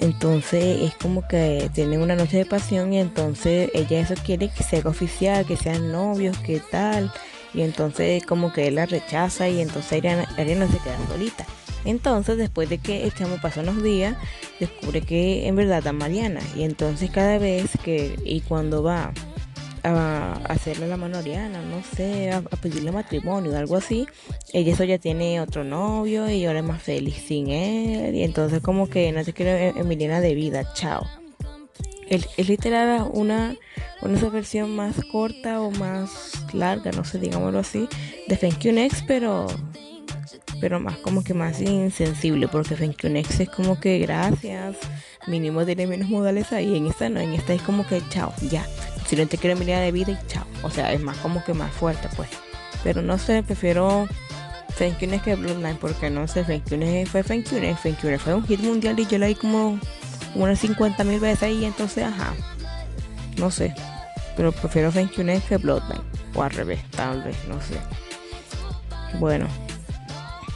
[0.00, 4.62] Entonces es como que tienen una noche de pasión y entonces ella eso quiere que
[4.62, 7.12] sea oficial, que sean novios, que tal.
[7.54, 11.46] Y entonces como que él la rechaza y entonces Ariana, se queda solita.
[11.84, 14.16] Entonces después de que echamos pasó unos días,
[14.60, 16.40] descubre que en verdad está Mariana.
[16.54, 19.12] Y entonces cada vez que y cuando va
[19.84, 24.06] a hacerle la mano a Ariana, no sé, a, pedirle matrimonio o algo así,
[24.52, 28.14] ella eso ya tiene otro novio y ahora es más feliz sin él.
[28.14, 31.06] Y entonces como que no te quiero Emiliana de vida, chao.
[32.08, 33.54] Es, literal una,
[34.00, 37.86] una versión más corta o más larga, no sé, digámoslo así,
[38.28, 39.46] de Thank You Next, pero
[40.60, 42.74] pero más como que más insensible, porque
[43.08, 44.76] Next es como que gracias,
[45.26, 48.66] mínimo tiene menos modales ahí, en esta no, en esta es como que chao, ya,
[49.08, 50.44] si no te quiero mirar de vida y chao.
[50.62, 52.28] O sea, es más como que más fuerte, pues.
[52.84, 54.06] Pero no sé, prefiero
[54.78, 57.28] You que Bloodline, porque no sé, You fue You
[57.82, 59.78] Thank You fue un hit mundial y yo la vi como
[60.34, 62.34] unas 50 mil veces ahí, entonces, ajá.
[63.36, 63.74] No sé.
[64.36, 65.08] Pero prefiero You
[65.48, 66.02] que Bloodline.
[66.34, 67.80] O al revés, tal vez, no sé.
[69.18, 69.48] Bueno,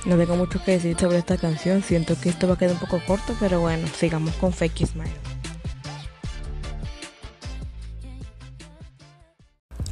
[0.05, 1.83] no tengo mucho que decir sobre esta canción.
[1.83, 5.22] Siento que esto va a quedar un poco corto, pero bueno, sigamos con Fake Smile.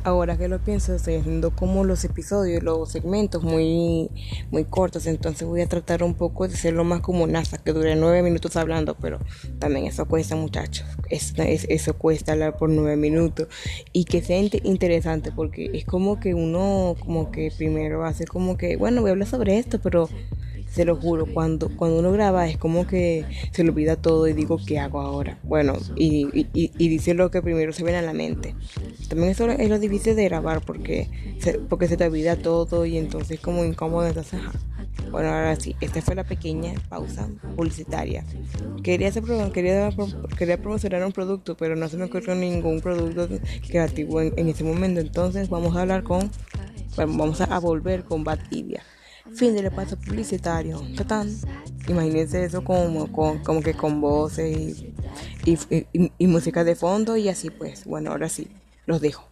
[0.03, 4.09] Ahora que lo pienso, estoy haciendo como los episodios, los segmentos muy,
[4.51, 7.95] muy cortos, entonces voy a tratar un poco de hacerlo más como NASA, que dure
[7.97, 9.19] nueve minutos hablando, pero
[9.59, 10.87] también eso cuesta, muchachos.
[11.11, 13.49] eso cuesta hablar por nueve minutos
[13.93, 18.77] y que sea interesante, porque es como que uno, como que primero hace como que,
[18.77, 20.09] bueno, voy a hablar sobre esto, pero
[20.71, 24.33] se lo juro, cuando, cuando uno graba es como que se le olvida todo y
[24.33, 25.39] digo, ¿qué hago ahora?
[25.43, 28.55] Bueno, y, y, dice lo que primero se viene a la mente.
[29.09, 31.09] También eso es lo difícil de grabar porque
[31.41, 34.07] se, porque se te olvida todo y entonces es como incómodo.
[34.07, 34.41] Entonces,
[35.11, 38.25] Bueno, ahora sí, esta fue la pequeña pausa publicitaria.
[38.85, 39.91] Quería, hacer, quería,
[40.39, 43.29] quería promocionar un producto, pero no se me ocurrió ningún producto
[43.69, 45.01] creativo en, en ese momento.
[45.01, 46.31] Entonces vamos a hablar con,
[46.97, 48.83] vamos a, volver con Batibia.
[49.35, 50.83] Fin del paso publicitario.
[50.97, 51.31] ¡Tatán!
[51.89, 54.85] Imagínense eso como, como que con voces
[55.45, 57.85] y, y, música de fondo y así pues.
[57.85, 58.49] Bueno, ahora sí,
[58.87, 59.25] los dejo.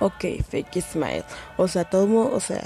[0.00, 1.24] Ok, Fake Smile.
[1.56, 2.62] O sea, todo, o sea,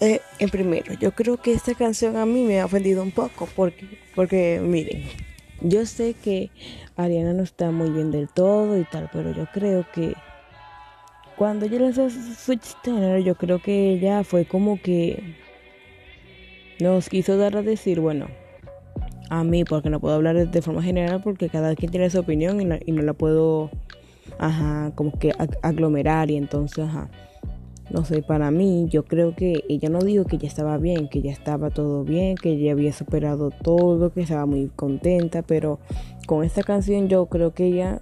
[0.00, 3.48] eh, en primero, yo creo que esta canción a mí me ha ofendido un poco
[3.56, 5.08] porque, porque miren,
[5.60, 6.50] yo sé que
[6.96, 10.14] Ariana no está muy bien del todo y tal, pero yo creo que
[11.36, 12.76] cuando yo lanzó Switch
[13.24, 15.36] yo creo que ella fue como que
[16.80, 18.26] nos quiso dar a decir, bueno,
[19.30, 22.60] a mí, porque no puedo hablar de forma general, porque cada quien tiene su opinión
[22.60, 23.70] y, no la puedo,
[24.38, 27.08] ajá, como que aglomerar y entonces, ajá.
[27.88, 31.22] No sé, para mí, yo creo que ella no dijo que ya estaba bien, que
[31.22, 35.78] ya estaba todo bien, que ya había superado todo, que estaba muy contenta, pero
[36.26, 38.00] con esta canción yo creo que ella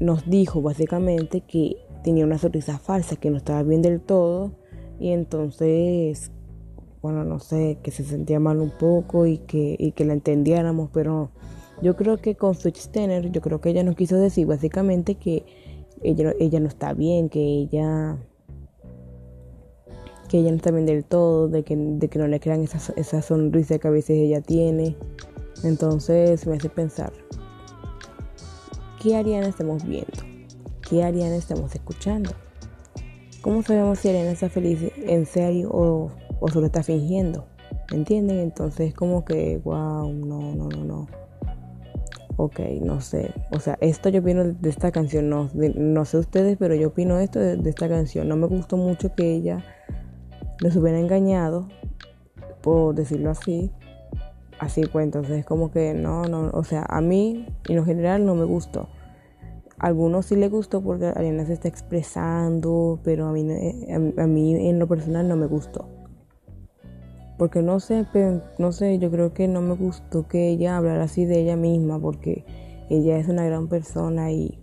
[0.00, 4.52] nos dijo básicamente que tenía una sonrisa falsa, que no estaba bien del todo
[4.98, 6.32] y entonces,
[7.02, 10.90] bueno, no sé, que se sentía mal un poco y que, y que la entendiéramos,
[10.92, 11.30] pero
[11.82, 15.44] yo creo que con Switch Tenner, yo creo que ella nos quiso decir básicamente que
[16.02, 18.18] ella, ella no está bien, que ella
[20.28, 22.92] que ella no está bien del todo, de que, de que no le crean esa,
[22.94, 24.96] esa sonrisa que a veces ella tiene.
[25.64, 27.12] Entonces me hace pensar,
[29.00, 30.12] ¿Qué Ariana estamos viendo?
[30.86, 32.32] ¿Qué Ariana estamos escuchando?
[33.40, 36.10] ¿Cómo sabemos si Ariana está feliz en serio o,
[36.52, 37.46] solo está fingiendo?
[37.90, 38.38] ¿Me entienden?
[38.40, 41.06] Entonces como que, wow, no, no, no, no.
[42.36, 43.32] Ok, no sé.
[43.52, 45.30] O sea, esto yo opino de esta canción.
[45.30, 48.28] No, no sé ustedes, pero yo opino esto de, esta canción.
[48.28, 49.64] No me gustó mucho que ella
[50.62, 51.68] nos hubiera engañado,
[52.60, 53.72] por decirlo así.
[54.60, 58.34] Así entonces es como que no, no, o sea, a mí en lo general no
[58.34, 58.88] me gustó.
[59.78, 63.40] A algunos sí le gustó porque Ariana se está expresando, pero a mí,
[63.90, 65.88] a, mí en lo personal no me gustó.
[67.38, 68.04] Porque no sé,
[68.58, 71.98] no sé, yo creo que no me gustó que ella hablara así de ella misma
[71.98, 72.44] porque
[72.90, 74.58] ella es una gran persona y,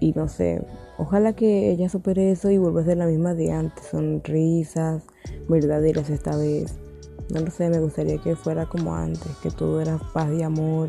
[0.00, 0.66] y no sé,
[0.98, 5.04] ojalá que ella supere eso y vuelva a ser la misma de antes, sonrisas
[5.48, 6.79] verdaderas esta vez.
[7.32, 10.88] No lo sé, me gustaría que fuera como antes, que todo era paz y amor,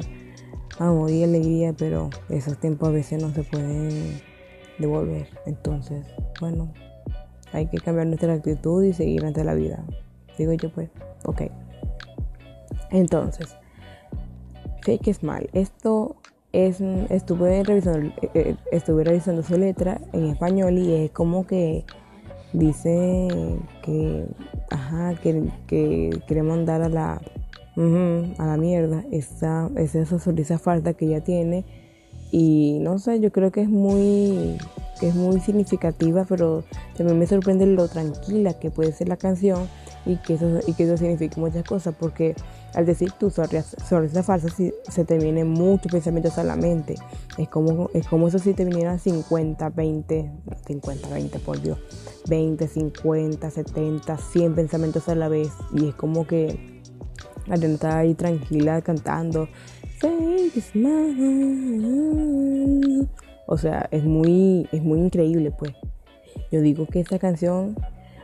[0.80, 4.22] amor y alegría, pero esos tiempos a veces no se pueden
[4.80, 5.28] devolver.
[5.46, 6.06] Entonces,
[6.40, 6.74] bueno,
[7.54, 9.84] hay que cambiar nuestra actitud y seguir ante la vida.
[10.38, 10.90] Digo yo pues,
[11.26, 11.44] ok.
[12.90, 13.56] Entonces,
[14.82, 15.50] fake mal.
[15.54, 16.16] Esto
[16.52, 21.86] es, estuve revisando, eh, eh, estuve revisando su letra en español y es como que
[22.54, 23.28] dice
[23.84, 24.26] que,
[24.70, 27.22] ajá, que, que quiere mandar a la,
[28.38, 31.66] a la mierda esa, esa sonrisa falta que ella tiene.
[32.32, 34.58] Y no sé, yo creo que es muy,
[35.00, 36.64] que es muy significativa, pero
[36.96, 39.68] también me sorprende lo tranquila que puede ser la canción
[40.06, 42.36] y que eso, y que eso significa muchas cosas, porque
[42.74, 46.96] al decir tu sonrisa falsa si, se te vienen muchos pensamientos a la mente.
[47.38, 50.32] Es como, es como eso si te vinieran 50, 20,
[50.68, 51.80] 50, 20 por Dios,
[52.28, 55.50] 20, 50, 70, 100 pensamientos a la vez.
[55.74, 56.82] Y es como que
[57.50, 59.48] al estar ahí tranquila cantando.
[63.48, 65.74] O sea, es muy, es muy increíble pues.
[66.52, 67.76] Yo digo que esta canción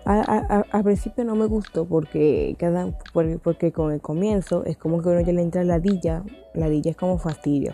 [0.08, 5.20] al principio no me gustó porque cada porque, con el comienzo es como que uno
[5.20, 7.74] ya le entra ladilla, ladilla es como fastidio.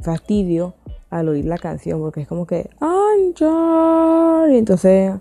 [0.00, 0.74] Fastidio
[1.10, 2.70] al oír la canción porque es como que
[4.50, 5.12] y entonces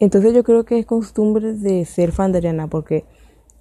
[0.00, 3.04] entonces yo creo que es costumbre de ser fan de Ariana porque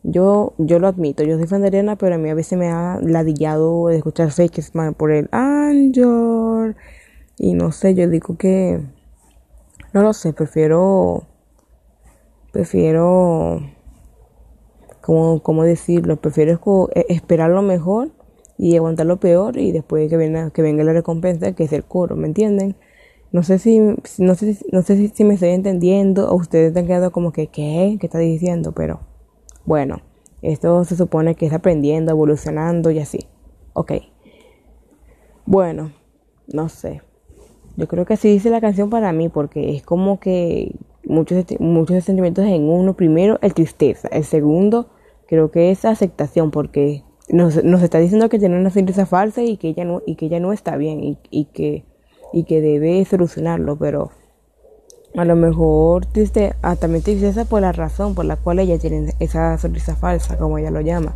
[0.01, 2.69] yo yo lo admito, yo soy fan de Ariana, pero a mí a veces me
[2.69, 6.75] ha ladillado de escuchar Fake Man por el Anjor
[7.37, 8.81] y no sé, yo digo que
[9.93, 11.27] no lo sé, prefiero
[12.51, 13.61] prefiero,
[15.01, 16.59] como, como decirlo, prefiero
[16.93, 18.11] e, esperar lo mejor
[18.57, 21.83] y aguantar lo peor y después que venga, que venga la recompensa, que es el
[21.83, 22.75] coro, ¿me entienden?
[23.31, 27.11] No sé si, no sé, no sé si, me estoy entendiendo o ustedes han quedado
[27.11, 27.97] como que, ¿qué?
[27.99, 28.73] ¿Qué está diciendo?
[28.73, 28.99] Pero,
[29.65, 30.01] bueno,
[30.41, 33.27] esto se supone que es aprendiendo, evolucionando y así.
[33.73, 33.93] Ok.
[35.45, 35.93] Bueno,
[36.47, 37.01] no sé.
[37.77, 42.03] Yo creo que así dice la canción para mí porque es como que muchos, muchos
[42.03, 42.95] sentimientos en uno.
[42.95, 44.07] Primero, el tristeza.
[44.09, 44.89] El segundo,
[45.27, 49.57] creo que es aceptación, porque nos, nos está diciendo que tiene una sonrisa falsa y
[49.57, 51.85] que ella no, y que ella no está bien y, y, que,
[52.33, 54.11] y que debe solucionarlo, pero
[55.15, 59.13] a lo mejor triste, ah, también tristeza por la razón por la cual ella tiene
[59.19, 61.15] esa sonrisa falsa, como ella lo llama.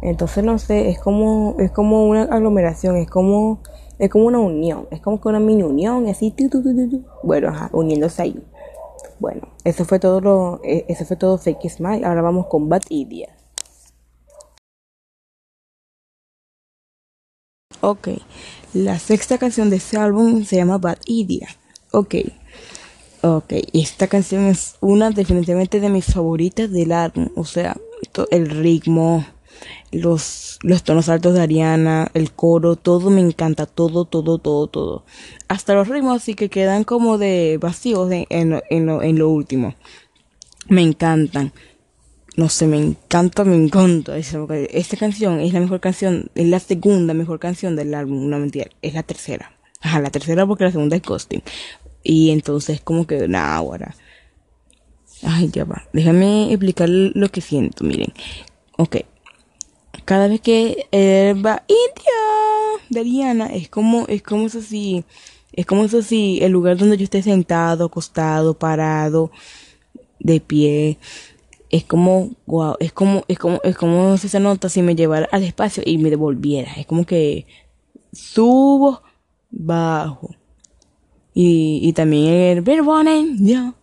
[0.00, 3.60] Entonces no sé, es como, es como una aglomeración, es como,
[3.98, 6.34] es como una unión, es como que una mini unión, así,
[7.22, 8.42] bueno, uniéndose ahí.
[9.22, 12.04] Bueno, eso fue todo lo, eh, eso fue todo Fake Smile.
[12.04, 13.28] Ahora vamos con Bad Idea.
[17.80, 18.08] Ok,
[18.74, 21.46] la sexta canción de este álbum se llama Bad Idea.
[21.92, 22.16] Ok,
[23.22, 27.28] ok, esta canción es una definitivamente de mis favoritas del álbum.
[27.36, 27.76] O sea,
[28.32, 29.24] el ritmo,
[29.90, 35.04] los, los tonos altos de Ariana, el coro, todo me encanta, todo, todo, todo, todo.
[35.48, 38.26] Hasta los ritmos sí que quedan como de vacíos en,
[38.70, 39.74] en, lo, en lo último.
[40.68, 41.52] Me encantan.
[42.34, 44.16] No sé, me encanta, me encanta.
[44.16, 48.70] Esta canción es la mejor canción, es la segunda mejor canción del álbum, no mentira,
[48.80, 49.52] es la tercera.
[49.82, 51.42] Ajá, la tercera porque la segunda es Ghosting.
[52.02, 53.94] Y entonces como que, nada, ahora.
[55.22, 55.84] Ay, ya va.
[55.92, 58.12] Déjame explicar lo que siento, miren.
[58.78, 58.96] Ok,
[60.04, 65.04] cada vez que él va India de Diana es como es como eso si
[65.52, 69.30] es como eso si el lugar donde yo esté sentado acostado parado
[70.18, 70.98] de pie
[71.70, 75.28] es como wow es como es como es como si se nota si me llevara
[75.32, 76.72] al espacio y me devolviera.
[76.74, 77.46] Es como que
[78.12, 79.02] subo
[79.50, 80.34] bajo.
[81.34, 82.64] Y, y también el
[83.40, 83.74] ya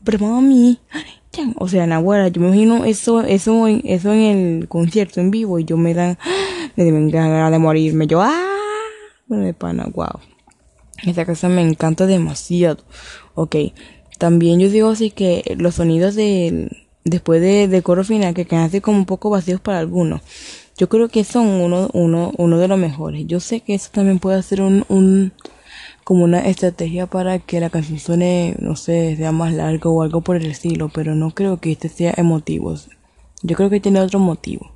[1.58, 5.65] o sea, Nahuara, yo me imagino eso, eso, eso en el concierto en vivo y
[5.65, 6.18] yo me dan,
[6.76, 8.07] me dan ganas de morirme.
[8.07, 8.45] Yo, ah,
[9.28, 10.20] bueno, de pana, wow.
[11.05, 12.84] Esta casa me encanta demasiado.
[13.36, 13.55] Ok,
[14.18, 16.70] también yo digo así que los sonidos de,
[17.05, 20.22] después de, de coro final que quedan así como un poco vacíos para algunos.
[20.78, 23.28] Yo creo que son uno, uno, uno de los mejores.
[23.28, 25.34] Yo sé que eso también puede ser un, un,
[26.10, 30.22] como una estrategia para que la canción suene, no sé, sea más larga o algo
[30.22, 32.74] por el estilo, pero no creo que este sea emotivo.
[33.43, 34.72] Yo creo que tiene otro motivo.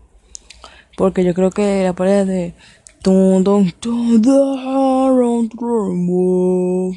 [0.95, 2.53] Porque yo creo que la parte de...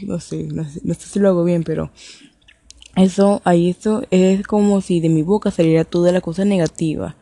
[0.06, 1.90] No sé, no sé, no sé si lo hago bien, pero
[2.94, 7.16] eso, ahí eso es como si de mi boca saliera toda la cosa negativa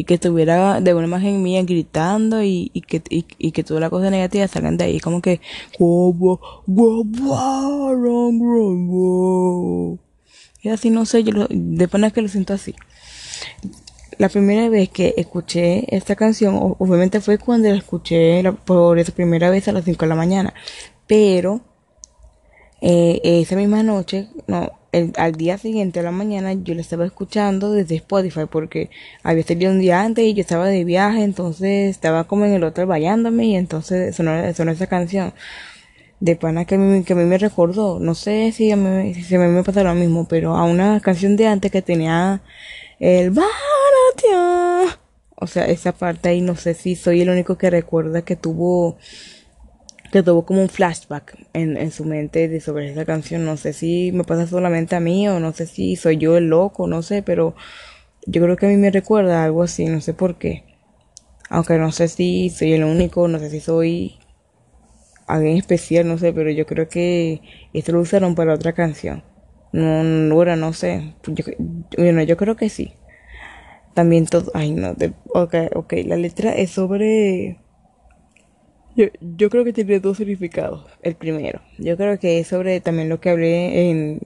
[0.00, 3.80] y que estuviera de una imagen mía gritando y, y que y, y, que toda
[3.80, 4.98] la cosa negativa salgan de ahí.
[4.98, 5.42] Como que
[10.62, 12.74] y así no sé yo lo, de pena que lo siento así.
[14.16, 19.50] La primera vez que escuché esta canción obviamente fue cuando la escuché por esa primera
[19.50, 20.54] vez a las 5 de la mañana
[21.06, 21.60] pero
[22.80, 27.06] eh, esa misma noche no el, al día siguiente a la mañana yo la estaba
[27.06, 28.90] escuchando desde Spotify porque
[29.22, 32.64] había salido un día antes y yo estaba de viaje, entonces estaba como en el
[32.64, 35.32] hotel bañándome y entonces sonó, sonó esa canción.
[36.20, 39.62] De pana que mí, que a mí me recordó, no sé si a mí, me
[39.64, 42.42] pasa lo mismo, pero a una canción de antes que tenía
[42.98, 43.32] el
[45.42, 48.98] o sea, esa parte ahí no sé si soy el único que recuerda que tuvo
[50.12, 53.44] que tuvo como un flashback en, en su mente de sobre esa canción.
[53.44, 56.48] No sé si me pasa solamente a mí o no sé si soy yo el
[56.48, 57.54] loco, no sé, pero
[58.26, 60.64] yo creo que a mí me recuerda algo así, no sé por qué.
[61.50, 64.18] Aunque no sé si soy el único, no sé si soy
[65.26, 67.40] alguien especial, no sé, pero yo creo que
[67.72, 69.22] esto lo usaron para otra canción.
[69.72, 71.14] No, bueno, no sé.
[71.26, 71.44] Yo,
[71.96, 72.92] bueno, yo creo que sí.
[73.94, 77.59] También todo, ay no, de, ok, ok, la letra es sobre
[79.20, 80.84] yo, creo que tiene dos significados.
[81.02, 84.20] El primero, yo creo que es sobre también lo que hablé en,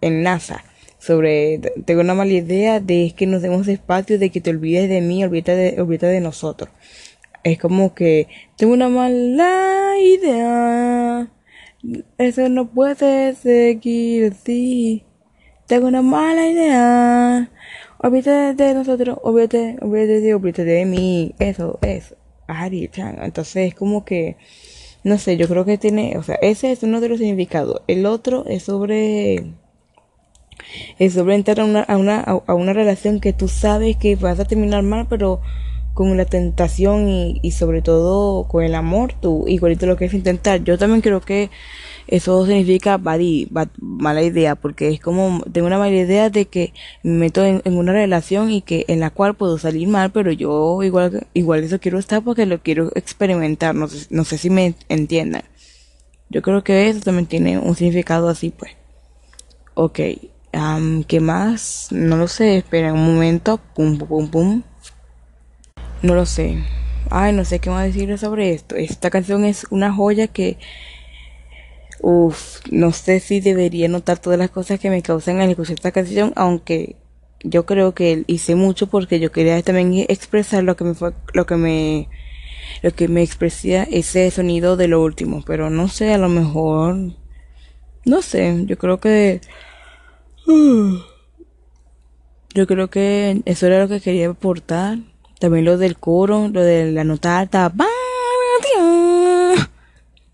[0.00, 0.64] en NASA.
[0.98, 5.00] Sobre, tengo una mala idea de que nos demos espacio, de que te olvides de
[5.00, 6.70] mí, olvídate de, olvídate de nosotros.
[7.44, 11.28] Es como que tengo una mala idea.
[12.18, 15.04] Eso no puede seguir así.
[15.66, 17.50] Tengo una mala idea.
[17.98, 21.34] Olvídate de nosotros, olvídate, olvídate de, olvídate de mí.
[21.38, 22.16] Eso, eso.
[22.46, 24.36] Ari Entonces es como que,
[25.04, 27.82] no sé, yo creo que tiene, o sea, ese es uno de los significados.
[27.86, 29.44] El otro es sobre,
[30.98, 34.40] es sobre entrar a una, a una, a una relación que tú sabes que vas
[34.40, 35.40] a terminar mal, pero
[35.94, 40.14] con la tentación y, y sobre todo con el amor, tú igualito lo que es
[40.14, 40.62] intentar.
[40.62, 41.50] Yo también creo que
[42.08, 47.44] eso significa mala idea, porque es como, tengo una mala idea de que me meto
[47.44, 51.64] en, una relación y que en la cual puedo salir mal, pero yo igual, igual
[51.64, 55.42] eso quiero estar porque lo quiero experimentar, no sé, no sé si me entiendan.
[56.28, 58.72] Yo creo que eso también tiene un significado así, pues.
[59.74, 60.00] Ok,
[60.54, 61.88] um, ¿qué más?
[61.90, 64.62] No lo sé, espera un momento, pum, pum, pum, pum.
[66.02, 66.64] No lo sé.
[67.10, 68.74] Ay, no sé qué más decir sobre esto.
[68.76, 70.58] Esta canción es una joya que
[72.00, 75.92] Uf, no sé si debería notar todas las cosas que me causan al escuchar esta
[75.92, 76.96] canción, aunque
[77.42, 81.46] yo creo que hice mucho porque yo quería también expresar lo que me fue, lo
[81.46, 82.08] que me,
[82.82, 86.96] lo que me expresía ese sonido de lo último, pero no sé, a lo mejor,
[88.04, 89.40] no sé, yo creo que,
[92.54, 94.98] yo creo que eso era lo que quería aportar.
[95.38, 97.70] También lo del coro, lo de la nota alta,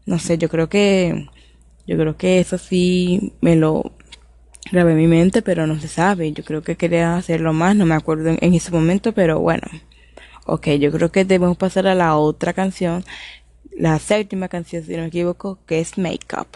[0.07, 1.27] no sé, yo creo que
[1.93, 3.93] yo creo que eso sí me lo
[4.71, 6.33] grabé en mi mente, pero no se sabe.
[6.33, 9.69] Yo creo que quería hacerlo más, no me acuerdo en, ese momento, pero bueno.
[10.47, 13.05] Ok, yo creo que debemos pasar a la otra canción,
[13.77, 16.49] la séptima canción, si no me equivoco, que es Make Up.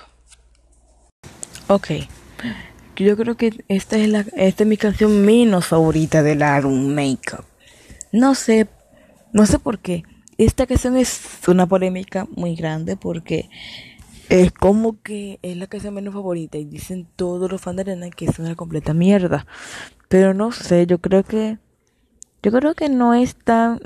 [1.68, 1.90] Ok,
[2.96, 7.34] yo creo que esta es, la, esta es mi canción menos favorita del álbum Make
[7.38, 7.44] Up.
[8.10, 8.68] No sé,
[9.34, 10.02] no sé por qué.
[10.38, 13.50] Esta canción es una polémica muy grande porque
[14.28, 18.10] es como que es la casa menos favorita y dicen todos los fans de Arena
[18.10, 19.46] que es una completa mierda.
[20.08, 21.58] Pero no sé, yo creo que
[22.42, 23.80] yo creo que no es tan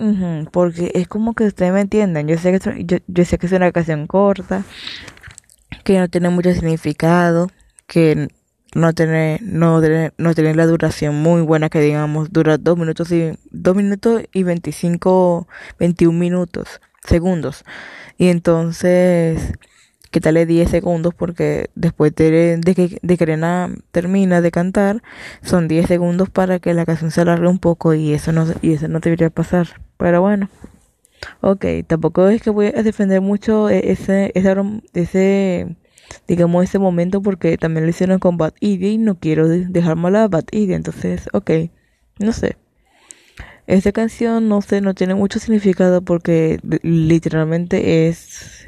[0.53, 2.29] porque es como que ustedes me entiendan.
[2.29, 4.65] Yo sé que yo, yo sé que es una canción corta,
[5.85, 7.51] que no tiene mucho significado,
[7.87, 8.29] que
[8.75, 13.11] no tiene no tiene, no tiene la duración muy buena que digamos dura dos minutos
[13.13, 17.65] y dos minutos y veinticinco veintiún minutos segundos
[18.17, 19.55] y entonces
[20.11, 25.03] quitarle 10 segundos porque después de, que de Krena termina de cantar
[25.43, 28.73] son 10 segundos para que la canción se alargue un poco y eso no y
[28.73, 29.81] eso no debería pasar.
[29.97, 30.49] Pero bueno
[31.43, 34.55] ok tampoco es que voy a defender mucho e, ese ese,
[34.95, 35.77] ese
[36.27, 40.17] digamos ese momento porque también lo hicieron con Bad Idea y no quiero dejar mal
[40.17, 41.51] a Bad Idea entonces ok
[42.19, 42.57] no sé.
[43.67, 48.67] Esta canción no sé no tiene mucho significado porque literalmente es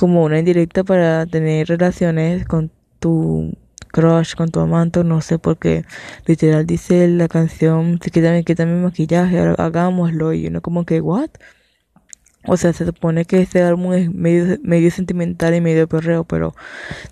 [0.00, 2.70] como una indirecta para tener relaciones con
[3.00, 3.52] tu
[3.92, 5.84] crush con tu amante, no sé, porque
[6.24, 11.28] literal dice la canción, quítame, quítame maquillaje, hagámoslo, y uno como que, ¿what?
[12.46, 16.54] O sea, se supone que este álbum es medio, medio sentimental y medio perreo, pero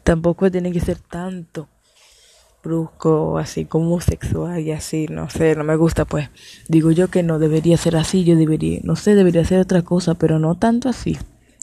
[0.02, 1.68] tampoco tiene que ser tanto
[2.64, 6.30] brusco, así como sexual y así, no sé, no me gusta, pues.
[6.68, 10.14] Digo yo que no debería ser así, yo debería, no sé, debería ser otra cosa,
[10.14, 11.18] pero no tanto así.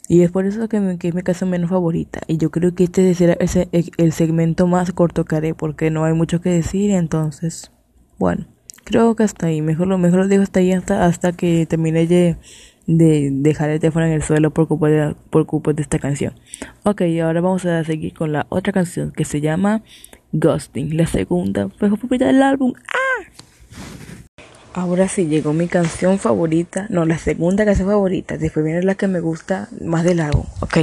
[0.08, 2.20] Y es por eso que, me, que es mi canción menos favorita.
[2.26, 6.04] Y yo creo que este será ese, el segmento más corto que haré, porque no
[6.04, 7.72] hay mucho que decir, entonces,
[8.18, 8.46] bueno,
[8.84, 9.60] creo que hasta ahí.
[9.60, 12.36] Mejor lo, mejor lo dejo hasta ahí hasta, hasta que termine de,
[12.86, 16.32] de dejar el teléfono en el suelo por culpa, de, por culpa de esta canción.
[16.84, 19.82] Ok, ahora vamos a seguir con la otra canción que se llama
[20.32, 22.72] Ghosting, la segunda mejor favorita del álbum.
[22.88, 24.15] ¡Ah!
[24.76, 29.08] Ahora sí llegó mi canción favorita, no, la segunda canción favorita, después viene la que
[29.08, 30.80] me gusta más del álbum, ok.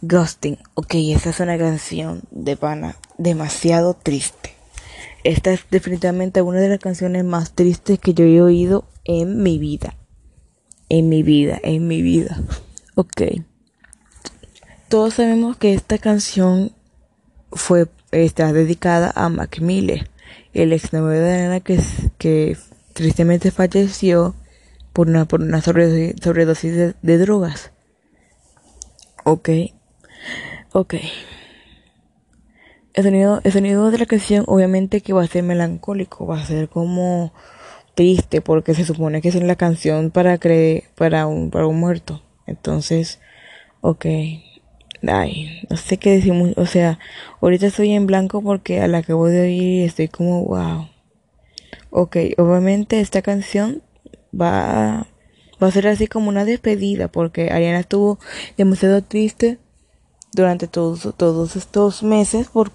[0.00, 4.54] Ghosting, ok, esa es una canción de pana demasiado triste.
[5.22, 9.58] Esta es definitivamente una de las canciones más tristes que yo he oído en mi
[9.58, 9.94] vida.
[10.88, 12.40] En mi vida, en mi vida.
[12.96, 13.22] Ok.
[14.88, 16.72] Todos sabemos que esta canción
[17.52, 20.10] fue está dedicada a Mac Miller,
[20.54, 21.78] el ex novio de Ana que,
[22.18, 22.56] que
[22.98, 24.34] tristemente falleció
[24.92, 27.70] por una, por una sobredosis, de, drogas.
[29.24, 29.50] Ok.
[30.72, 30.94] Ok.
[32.94, 36.44] El sonido, el sonido de la canción obviamente que va a ser melancólico, va a
[36.44, 37.32] ser como
[37.94, 42.24] triste porque se supone que es la canción para creer para un para un muerto.
[42.46, 43.20] Entonces,
[43.80, 44.06] ok.
[45.06, 46.98] Ay, no sé qué decimos, o sea,
[47.40, 50.88] ahorita estoy en blanco porque a la que voy de oír estoy como wow.
[51.90, 53.82] Ok, obviamente esta canción
[54.38, 55.06] va,
[55.60, 58.18] a ser así como una despedida porque Ariana estuvo
[58.56, 59.58] demasiado triste
[60.32, 62.70] durante todos, todos estos meses por,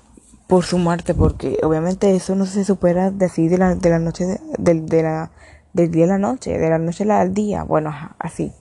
[0.47, 3.99] por su muerte porque obviamente eso no se supera de así de la, de la
[3.99, 5.31] noche de, de, la,
[5.73, 8.51] del día a la noche, de la noche al día, bueno, así,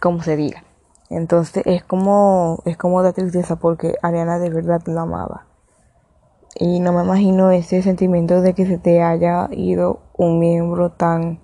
[0.00, 0.64] como se diga.
[1.10, 5.47] Entonces es como, es como da tristeza porque Ariana de verdad la amaba.
[6.54, 11.40] Y no me imagino ese sentimiento de que se te haya ido un miembro tan,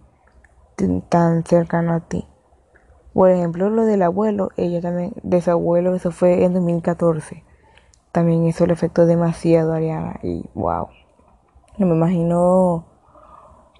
[1.08, 2.26] tan cercano a ti.
[3.12, 7.44] Por ejemplo, lo del abuelo, ella también, de su abuelo, eso fue en 2014.
[8.10, 10.88] También eso le afectó demasiado a Ariana y wow.
[11.78, 12.84] No me imagino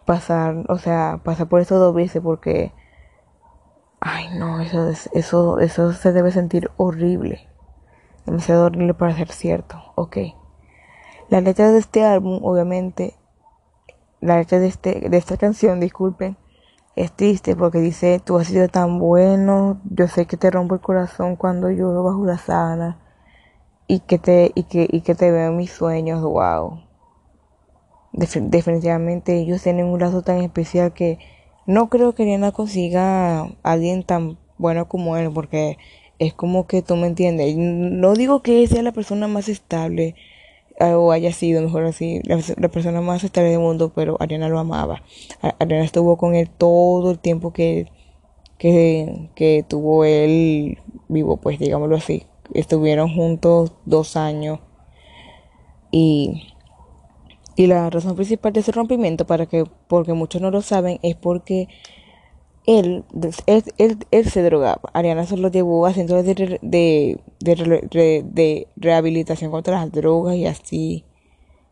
[0.05, 2.73] pasar, o sea, pasar por eso dos veces porque,
[4.01, 7.49] ay no, eso, eso, eso se debe sentir horrible.
[8.27, 10.19] Demasiado horrible para ser cierto, ok.
[11.29, 13.15] La letra de este álbum, obviamente,
[14.21, 16.37] la letra de, este, de esta canción, disculpen,
[16.97, 20.81] es triste porque dice, tú has sido tan bueno, yo sé que te rompo el
[20.81, 22.99] corazón cuando lloro bajo la sábana
[23.87, 26.81] y que te, y que, y que te veo en mis sueños, wow.
[28.13, 31.19] definitivamente ellos tienen un lazo tan especial que
[31.67, 35.79] no creo que Ariana consiga a alguien tan bueno como él porque
[36.19, 37.57] es como que tú me entiendes.
[37.57, 40.15] No digo que sea la persona más estable,
[40.81, 45.03] o haya sido, mejor así, la, persona más estable del mundo, pero Ariana lo amaba.
[45.59, 47.87] Ariana estuvo con él todo el tiempo que,
[48.59, 52.27] que, que tuvo él vivo, pues digámoslo así.
[52.53, 54.61] Estuvieron juntos dos años
[55.91, 56.49] y,
[57.57, 61.15] y la razón principal de ese rompimiento, para que, porque muchos no lo saben, es
[61.15, 61.69] porque
[62.67, 63.05] él,
[63.47, 64.81] él, él, se drogaba.
[64.93, 71.05] Ariana se lo llevó a centros de, de, de, rehabilitación contra las drogas y así.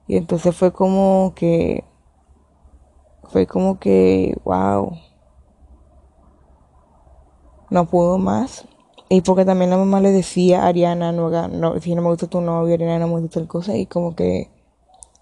[0.06, 1.84] Y entonces fue como que,
[3.24, 4.98] fue como que, wow,
[7.70, 8.66] no pudo más.
[9.08, 12.26] Y porque también la mamá le decía a Ariana, no, no, si no me gusta
[12.26, 13.76] tu novio, Ariana no me gusta tal cosa.
[13.76, 14.50] Y como que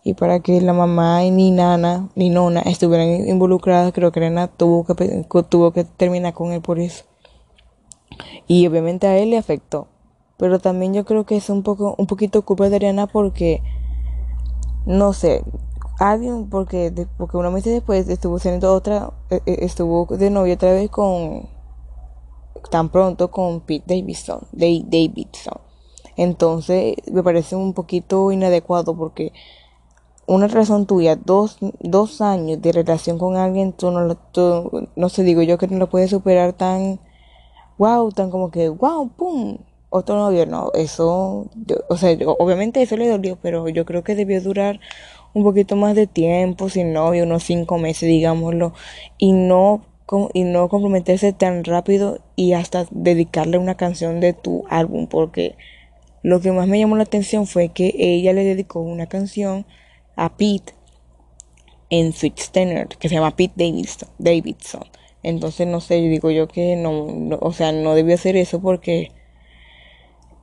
[0.03, 4.85] y para que la mamá ni Nana ni Nona estuvieran involucradas, creo que Nana tuvo
[4.85, 7.05] que, tuvo que terminar con él por eso.
[8.47, 9.89] Y obviamente a él le afectó.
[10.39, 13.63] Pero también yo creo que es un poco un poquito culpa de Ariana porque
[14.87, 15.45] no sé,
[15.99, 20.73] alguien porque porque unos meses después estuvo siendo otra e, e, estuvo de novia otra
[20.73, 21.47] vez con
[22.71, 25.61] tan pronto con Pete Davidson, Davidson.
[26.17, 29.33] Entonces me parece un poquito inadecuado porque
[30.27, 35.23] una razón tuya, dos, dos años de relación con alguien, tú no lo, no sé,
[35.25, 37.01] digo yo que no lo puedes superar tan,
[37.79, 39.59] wow, tan como que, wow, pum,
[39.91, 41.49] otro novio, no, eso,
[41.89, 44.79] o sea, obviamente eso le dolió, pero yo creo que debió durar
[45.35, 48.73] un poquito más de tiempo sin novio, unos cinco meses, digámoslo,
[49.19, 49.83] y no,
[50.33, 55.57] y no comprometerse tan rápido y hasta dedicarle una canción de tu álbum, porque
[56.23, 59.67] lo que más me llamó la atención fue que ella le dedicó una canción
[60.21, 60.75] a Pete
[61.89, 64.09] en Switch Tenor, que se llama Pete Davidson.
[64.19, 64.85] Davidson.
[65.23, 69.13] Entonces, no sé, yo digo yo que no, o sea, no debió hacer eso porque,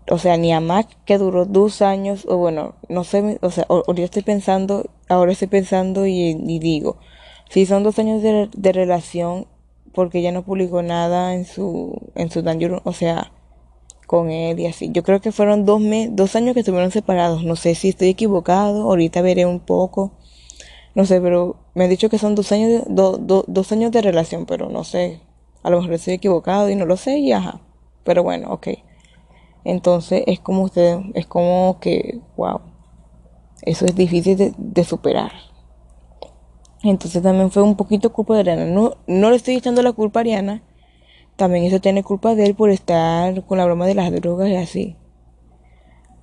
[0.09, 3.65] o sea, ni a Mac que duró dos años, o bueno, no sé, o sea,
[3.69, 6.97] ahora estoy pensando, ahora estoy pensando y, digo,
[7.49, 9.47] si son dos años de, de relación,
[9.93, 13.31] porque ella no publicó nada en su, en su Danger, o sea,
[14.07, 14.89] con él y así.
[14.91, 17.43] Yo creo que fueron dos, mes, dos años que estuvieron separados.
[17.43, 20.13] No sé si estoy equivocado, ahorita veré un poco.
[20.95, 24.45] No sé, pero me han dicho que son dos años, de, dos años de relación,
[24.47, 25.21] pero no sé.
[25.61, 27.61] A lo mejor estoy equivocado y no lo sé y ajá.
[28.03, 28.69] Pero bueno, ok.
[29.65, 32.61] Entonces es como usted, es como que, wow.
[33.61, 35.33] Eso es difícil de, de superar.
[36.81, 38.65] Entonces también fue un poquito culpa de Ariana.
[38.65, 40.63] No, no le estoy echando la culpa a Ariana
[41.37, 44.55] también eso tiene culpa de él por estar con la broma de las drogas y
[44.55, 44.97] así.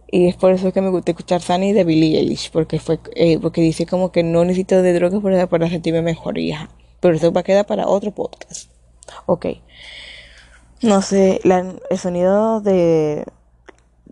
[0.09, 3.39] Y es por eso que me gusta escuchar Sunny de Billie Eilish, porque fue eh,
[3.41, 6.69] porque dice como que no necesito de drogas para, para sentirme mejor, hija.
[7.01, 8.71] Pero eso va a quedar para otro podcast.
[9.27, 9.47] Ok.
[10.83, 13.25] No sé, el sonido de,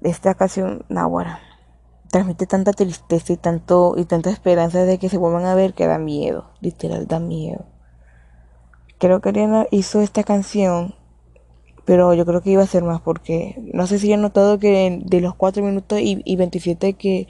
[0.03, 1.41] esta canción, Nahuara,
[2.11, 5.87] transmite tanta tristeza y tanto y tanta esperanza de que se vuelvan a ver que
[5.87, 7.72] da miedo, literal da miedo
[9.03, 10.95] creo que Ariana hizo esta canción,
[11.85, 15.01] pero yo creo que iba a ser más porque no sé si han notado que
[15.05, 17.27] de los 4 minutos y, 27 que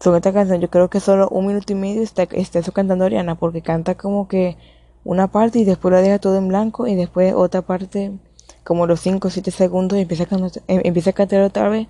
[0.00, 3.04] son esta canción, yo creo que solo un minuto y medio está, está eso cantando
[3.04, 4.56] Ariana porque canta como que
[5.04, 8.18] una parte y después la deja todo en blanco y después otra parte
[8.64, 11.68] como los 5 o 7 segundos y empieza a, cantar, em, empieza a cantar otra
[11.68, 11.86] vez.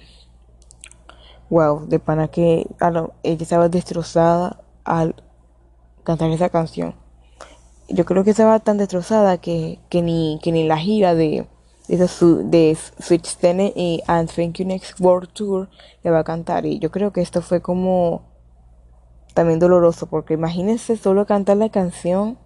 [1.48, 2.66] Wow, de pana que
[3.22, 5.14] ella estaba destrozada al
[6.04, 6.94] cantar esa canción
[7.90, 11.46] yo creo que estaba tan destrozada que, que, ni, que ni la gira de,
[11.88, 11.96] de,
[12.44, 15.68] de Switch Tennis y And Thank You Next World Tour
[16.02, 16.66] le va a cantar.
[16.66, 18.22] Y yo creo que esto fue como
[19.34, 22.38] también doloroso, porque imagínense solo cantar la canción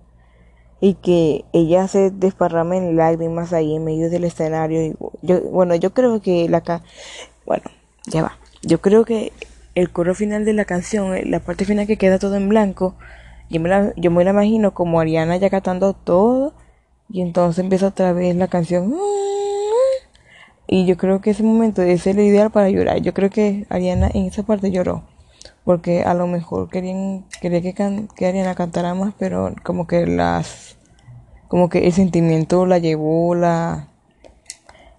[0.81, 4.83] y que ella se desparrame en lágrimas ahí en medio del escenario.
[4.83, 4.97] Y
[5.51, 6.63] bueno, yo creo que la
[7.47, 7.65] bueno,
[8.07, 8.39] ya va.
[8.63, 9.33] Yo creo que
[9.75, 12.97] el coro final de la canción, la parte final que queda todo en blanco,
[13.51, 16.55] yo me, la, yo me la imagino como Ariana ya cantando todo
[17.09, 18.95] y entonces empieza otra vez la canción.
[20.67, 22.99] Y yo creo que ese momento es el ideal para llorar.
[23.01, 25.05] Yo creo que Ariana en esa parte lloró.
[25.65, 27.75] Porque a lo mejor querían, quería que,
[28.15, 30.77] que Ariana cantara más, pero como que las.
[31.49, 33.89] Como que el sentimiento la llevó, la.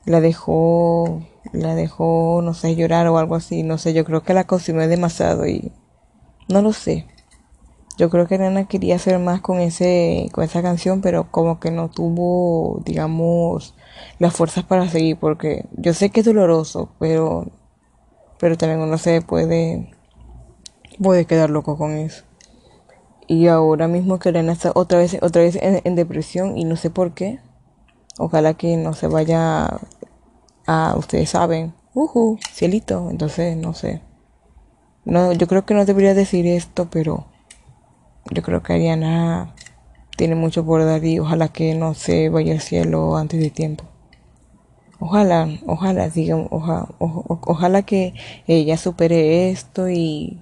[0.06, 1.22] La dejó.
[1.52, 3.64] La dejó, no sé, llorar o algo así.
[3.64, 5.72] No sé, yo creo que la consumió demasiado y.
[6.48, 7.08] No lo sé.
[7.98, 11.72] Yo creo que Nana quería hacer más con ese con esa canción, pero como que
[11.72, 13.74] no tuvo, digamos,
[14.20, 17.48] las fuerzas para seguir porque yo sé que es doloroso, pero
[18.38, 19.92] pero también uno se puede
[21.02, 22.24] puede quedar loco con eso.
[23.28, 26.90] Y ahora mismo que Elena está otra vez otra vez en, depresión y no sé
[26.90, 27.40] por qué.
[28.18, 29.80] Ojalá que no se vaya
[30.68, 34.02] a ustedes saben, uh, cielito, entonces no sé.
[35.06, 37.26] No, yo creo que no debería decir esto, pero
[38.32, 39.54] yo creo que Ariana
[40.18, 43.84] tiene mucho por dar y ojalá que no se vaya al cielo antes de tiempo.
[45.00, 48.14] Ojalá, ojalá, digan, ojalá que
[48.48, 50.42] ella supere esto y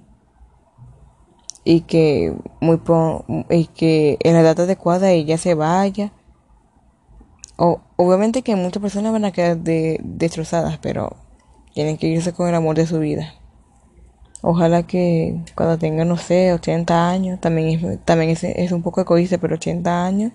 [1.64, 2.80] y que muy
[3.50, 6.12] y que en la edad adecuada ella se vaya.
[7.56, 11.16] O, obviamente que muchas personas van a quedar de, destrozadas, pero
[11.72, 13.34] tienen que irse con el amor de su vida.
[14.46, 19.00] Ojalá que cuando tenga, no sé, 80 años, también es, también es, es un poco
[19.00, 20.32] egoísta, pero 80 años,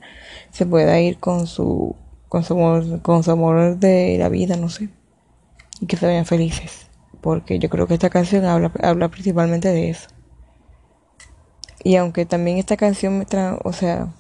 [0.50, 1.96] se pueda ir con su,
[2.28, 4.90] con su amor, con su amor de la vida, no sé.
[5.80, 6.88] Y que se vean felices.
[7.22, 10.10] Porque yo creo que esta canción habla, habla principalmente de eso.
[11.84, 14.12] Y aunque también esta canción me trae, o sea,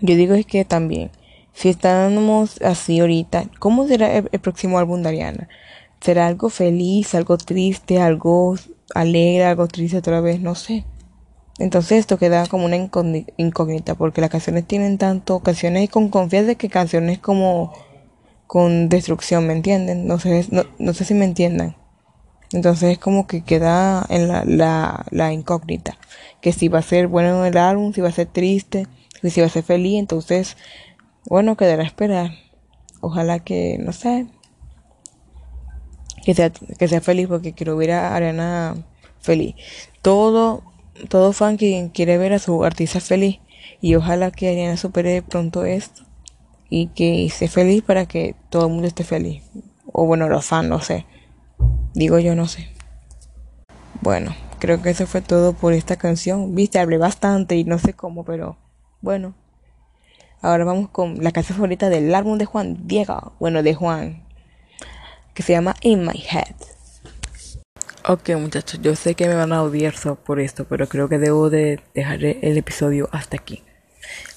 [0.00, 1.10] yo digo es que también,
[1.52, 5.48] si estamos así ahorita, ¿cómo será el próximo álbum de Ariana?
[6.06, 8.54] Será algo feliz, algo triste, algo
[8.94, 10.84] alegre, algo triste otra vez, no sé.
[11.58, 16.68] Entonces esto queda como una incógnita porque las canciones tienen tanto canciones con confianza que
[16.68, 17.72] canciones como
[18.46, 20.06] con destrucción, ¿me entienden?
[20.06, 20.46] No sé,
[20.78, 21.74] no, sé si me entiendan.
[22.52, 25.98] Entonces es como que queda en la, la, la incógnita.
[26.40, 28.86] Que si va a ser bueno el álbum, si va a ser triste,
[29.24, 29.98] si va a ser feliz.
[29.98, 30.56] Entonces,
[31.28, 32.30] bueno, quedará a esperar.
[33.00, 34.26] Ojalá que, no sé,
[36.26, 38.74] que sea, que sea feliz porque quiero ver a Ariana
[39.20, 39.54] feliz.
[40.02, 40.64] Todo,
[41.08, 43.38] todo fan que quiere ver a su artista feliz
[43.80, 46.02] y ojalá que Ariana supere pronto esto
[46.68, 49.44] y que esté feliz para que todo el mundo esté feliz.
[49.92, 51.06] O bueno, los fans, no sé.
[51.94, 52.70] Digo yo, no sé.
[54.00, 56.56] Bueno, creo que eso fue todo por esta canción.
[56.56, 58.56] Viste, hablé bastante y no sé cómo, pero
[59.00, 59.36] bueno.
[60.42, 63.34] Ahora vamos con la canción favorita del álbum de Juan Diego.
[63.38, 64.25] Bueno, de Juan.
[65.36, 66.56] Que se llama In My Head.
[68.08, 69.92] Ok muchachos, yo sé que me van a odiar
[70.24, 73.62] por esto, pero creo que debo de dejar el episodio hasta aquí.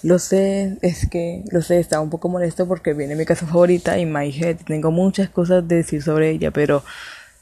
[0.03, 3.97] Lo sé, es que, lo sé, estaba un poco molesto porque viene mi canción favorita,
[3.97, 4.57] In My Head.
[4.65, 6.83] Tengo muchas cosas de decir sobre ella, pero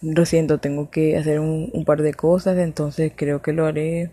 [0.04, 4.12] lo siento, tengo que hacer un, un par de cosas, entonces creo que lo haré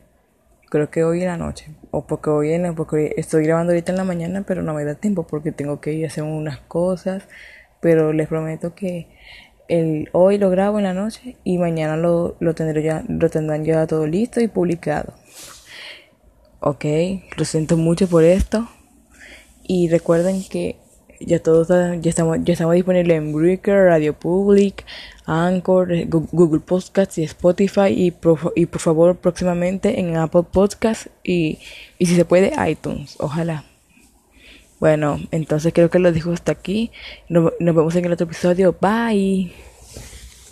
[0.70, 3.92] creo que hoy en la noche o porque hoy en la, porque estoy grabando ahorita
[3.92, 6.58] en la mañana pero no me da tiempo porque tengo que ir a hacer unas
[6.58, 7.28] cosas
[7.80, 9.06] pero les prometo que
[9.68, 13.64] el hoy lo grabo en la noche y mañana lo, lo tendré ya lo tendrán
[13.64, 15.14] ya todo listo y publicado.
[16.60, 16.84] Ok
[17.36, 18.68] lo siento mucho por esto.
[19.66, 20.76] Y recuerden que
[21.20, 24.84] ya todos ya estamos ya estamos disponibles en Breaker, Radio Public,
[25.26, 27.88] Anchor, Google Podcasts y Spotify.
[27.88, 31.58] Y por, y por favor próximamente en Apple Podcasts y,
[31.98, 33.64] y si se puede iTunes, ojalá.
[34.80, 36.90] Bueno, entonces creo que lo dejo hasta aquí.
[37.28, 38.76] nos vemos en el otro episodio.
[38.80, 39.52] Bye.